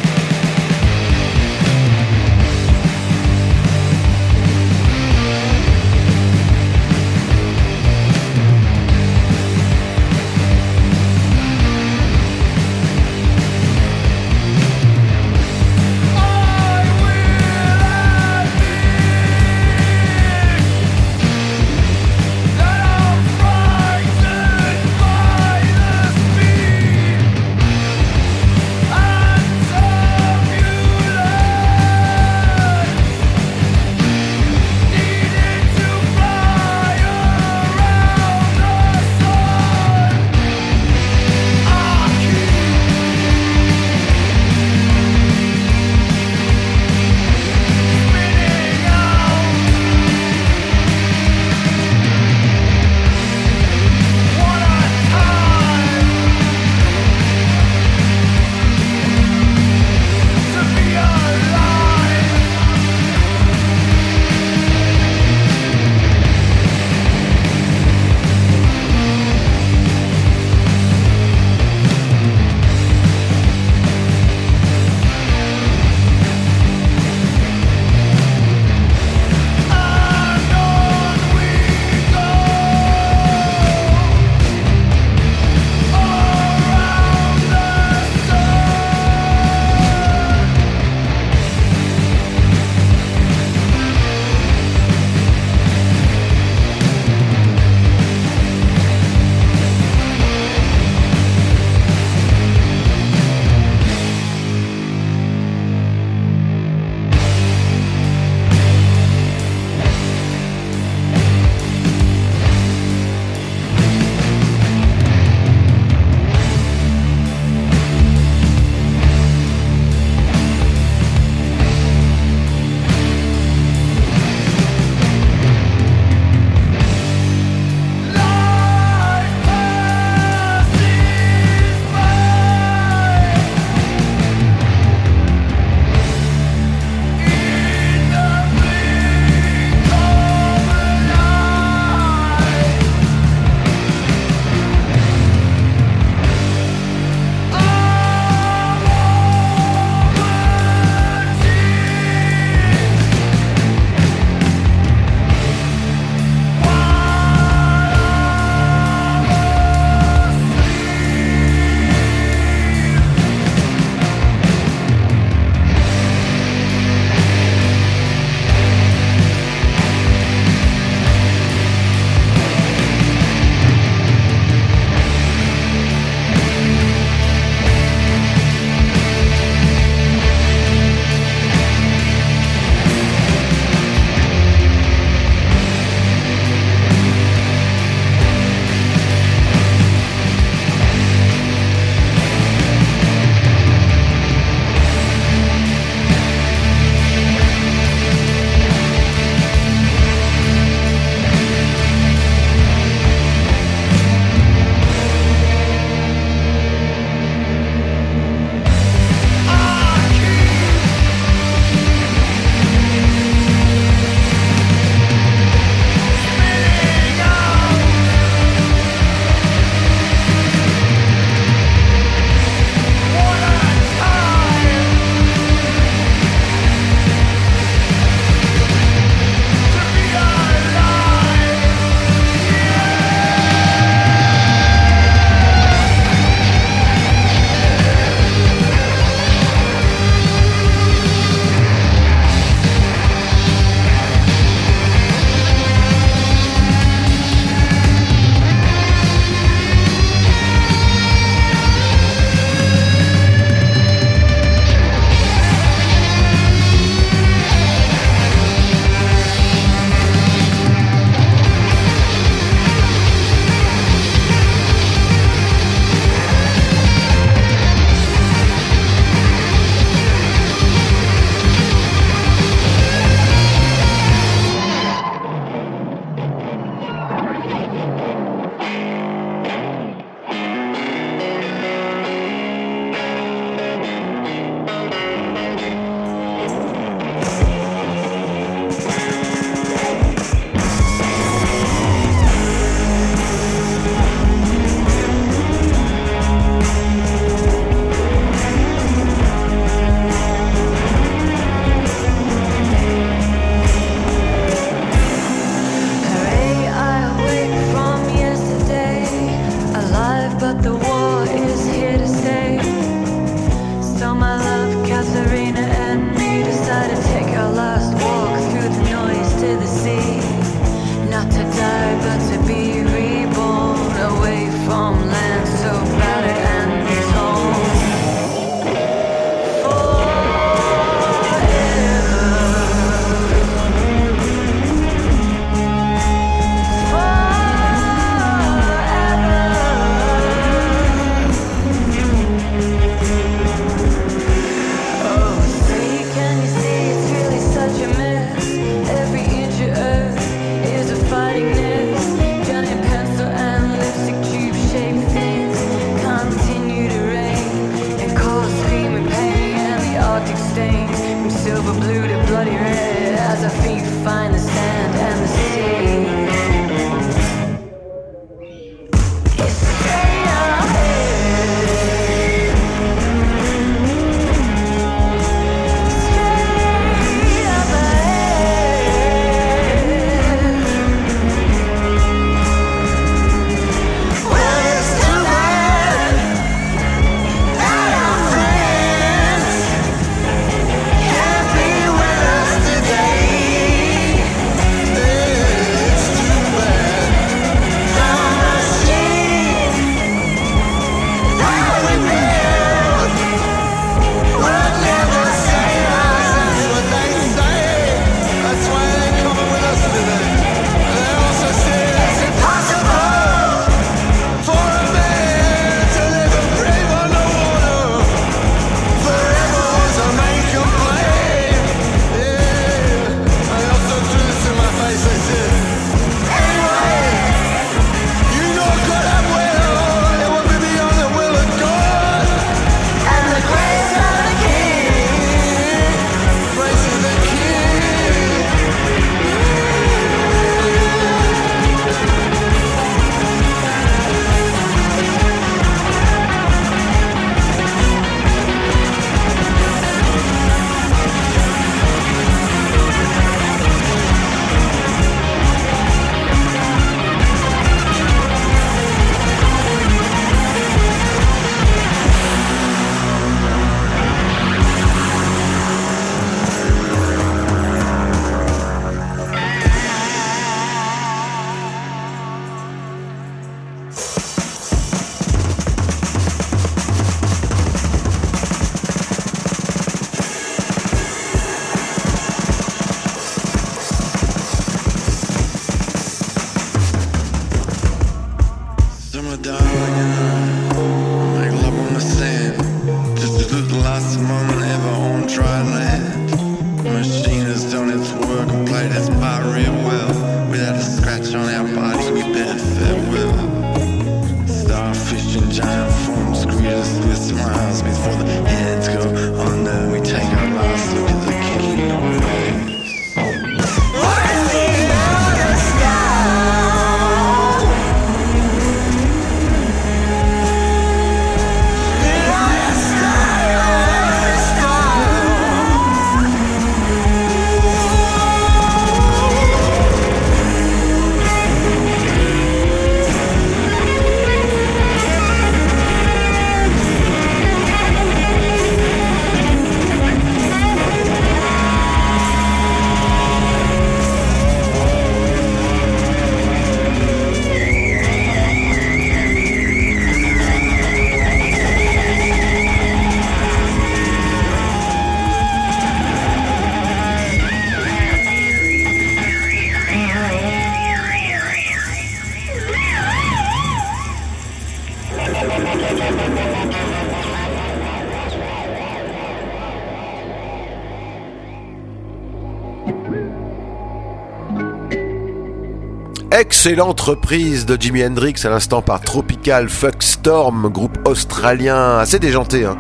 Excellente 576.66 577.00
reprise 577.02 577.68
de 577.68 577.80
Jimi 577.80 578.04
Hendrix 578.04 578.34
à 578.44 578.50
l'instant 578.50 578.82
par 578.82 579.00
Tropical 579.00 579.70
Fuck 579.70 580.02
Storm, 580.02 580.68
groupe 580.70 580.98
australien 581.08 582.00
assez 582.00 582.18
déjanté. 582.18 582.66
Hein. 582.66 582.76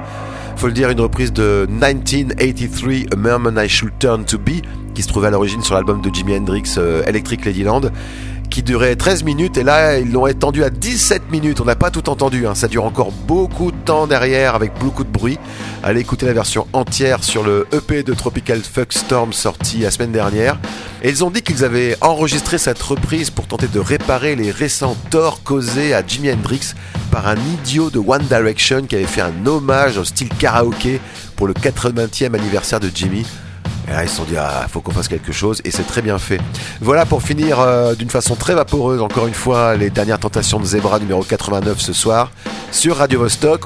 Faut 0.56 0.66
le 0.66 0.74
dire, 0.74 0.90
une 0.90 1.02
reprise 1.02 1.32
de 1.32 1.68
1983, 1.70 3.14
A 3.14 3.16
Merman 3.16 3.64
I 3.64 3.70
Should 3.70 3.94
Turn 4.00 4.26
to 4.26 4.40
Be, 4.40 4.64
qui 4.96 5.04
se 5.04 5.08
trouvait 5.08 5.28
à 5.28 5.30
l'origine 5.30 5.62
sur 5.62 5.76
l'album 5.76 6.02
de 6.02 6.10
Jimi 6.12 6.36
Hendrix, 6.36 6.64
euh, 6.80 7.04
Electric 7.06 7.46
Ladyland, 7.46 7.92
qui 8.56 8.64
durait 8.64 8.96
13 8.96 9.26
minutes 9.26 9.58
et 9.58 9.64
là 9.64 10.00
ils 10.00 10.10
l'ont 10.10 10.28
étendu 10.28 10.64
à 10.64 10.70
17 10.70 11.30
minutes. 11.30 11.60
On 11.60 11.66
n'a 11.66 11.76
pas 11.76 11.92
tout 11.92 12.08
entendu, 12.10 12.48
hein. 12.48 12.56
ça 12.56 12.70
dure 12.70 12.86
encore 12.86 13.12
beaucoup 13.12 13.74
de 13.74 13.78
temps 13.84 14.08
derrière 14.08 14.56
avec 14.56 14.72
beaucoup 14.80 15.04
de 15.04 15.10
bruit. 15.10 15.38
Allez 15.84 16.00
écouter 16.00 16.26
la 16.26 16.32
version 16.32 16.66
entière 16.72 17.22
sur 17.26 17.44
le 17.44 17.68
EP 17.74 18.02
de 18.02 18.14
Tropical 18.14 18.62
Fuck 18.62 18.94
Storm 18.94 19.34
sorti 19.34 19.80
la 19.80 19.92
semaine 19.92 20.14
dernière. 20.14 20.58
Et 21.04 21.10
ils 21.10 21.26
ont 21.26 21.32
dit 21.32 21.42
qu'ils 21.42 21.66
avaient 21.66 21.98
enregistré 22.00 22.58
cette 22.58 22.82
reprise 22.82 23.30
pour 23.30 23.46
tenter 23.46 23.68
de 23.68 23.80
réparer 23.82 24.38
les 24.38 24.52
récents 24.52 24.96
torts 25.10 25.44
causés 25.44 25.94
à 25.94 26.02
Jimi 26.08 26.32
Hendrix 26.32 26.76
par 27.12 27.28
un 27.28 27.36
idiot 27.36 27.90
de 27.90 28.00
One 28.00 28.24
Direction 28.24 28.84
qui 28.84 28.96
avait 28.96 29.04
fait 29.04 29.20
un 29.20 29.46
hommage 29.46 29.98
au 29.98 30.06
style 30.06 30.30
karaoké 30.30 31.02
pour 31.36 31.48
le 31.48 31.54
80e 31.54 32.34
anniversaire 32.34 32.80
de 32.80 32.90
Jimmy. 32.96 33.26
Et 33.88 33.92
là, 33.92 34.04
ils 34.04 34.10
se 34.10 34.16
sont 34.16 34.24
dit, 34.24 34.38
ah, 34.38 34.66
faut 34.70 34.82
qu'on 34.82 34.92
fasse 34.92 35.08
quelque 35.08 35.32
chose, 35.32 35.62
et 35.64 35.72
c'est 35.72 35.84
très 35.84 36.02
bien 36.02 36.18
fait. 36.18 36.40
Voilà 36.82 37.06
pour 37.06 37.22
finir 37.22 37.60
euh, 37.60 37.96
d'une 37.96 38.10
façon 38.10 38.36
très 38.36 38.56
vaporeuse, 38.56 39.02
encore 39.02 39.28
une 39.28 39.34
fois, 39.34 39.76
les 39.76 39.90
dernières 39.90 40.20
tentations 40.20 40.60
de 40.60 40.66
Zebra 40.66 41.00
numéro 41.00 41.24
89 41.24 41.80
ce 41.80 41.94
soir 41.94 42.32
sur 42.72 42.98
Radio 42.98 43.20
Vostok. 43.20 43.66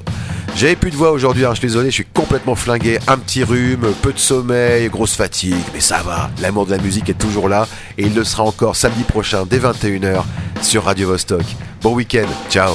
J'avais 0.56 0.76
plus 0.76 0.92
de 0.92 0.96
voix 0.96 1.12
aujourd'hui, 1.12 1.46
hein, 1.46 1.52
je 1.54 1.60
suis 1.60 1.68
désolé, 1.68 1.90
je 1.90 1.96
suis 1.96 2.06
complètement 2.06 2.56
flingué, 2.56 3.00
un 3.08 3.18
petit 3.18 3.44
rhume, 3.44 3.94
peu 4.02 4.12
de 4.12 4.20
sommeil, 4.20 4.90
grosse 4.90 5.16
fatigue, 5.16 5.56
mais 5.74 5.80
ça 5.80 6.02
va, 6.02 6.30
l'amour 6.42 6.66
de 6.66 6.72
la 6.72 6.80
musique 6.80 7.08
est 7.10 7.18
toujours 7.18 7.48
là, 7.48 7.68
et 7.98 8.04
il 8.04 8.16
le 8.16 8.24
sera 8.24 8.44
encore 8.44 8.76
samedi 8.76 9.04
prochain 9.04 9.46
dès 9.50 9.60
21h 9.60 10.24
sur 10.62 10.86
Radio 10.86 11.10
Vostok. 11.10 11.44
Bon 11.82 11.94
week-end, 11.94 12.28
ciao 12.50 12.72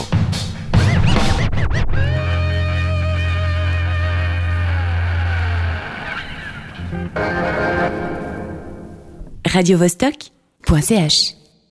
radiovostok.ch 9.55 11.43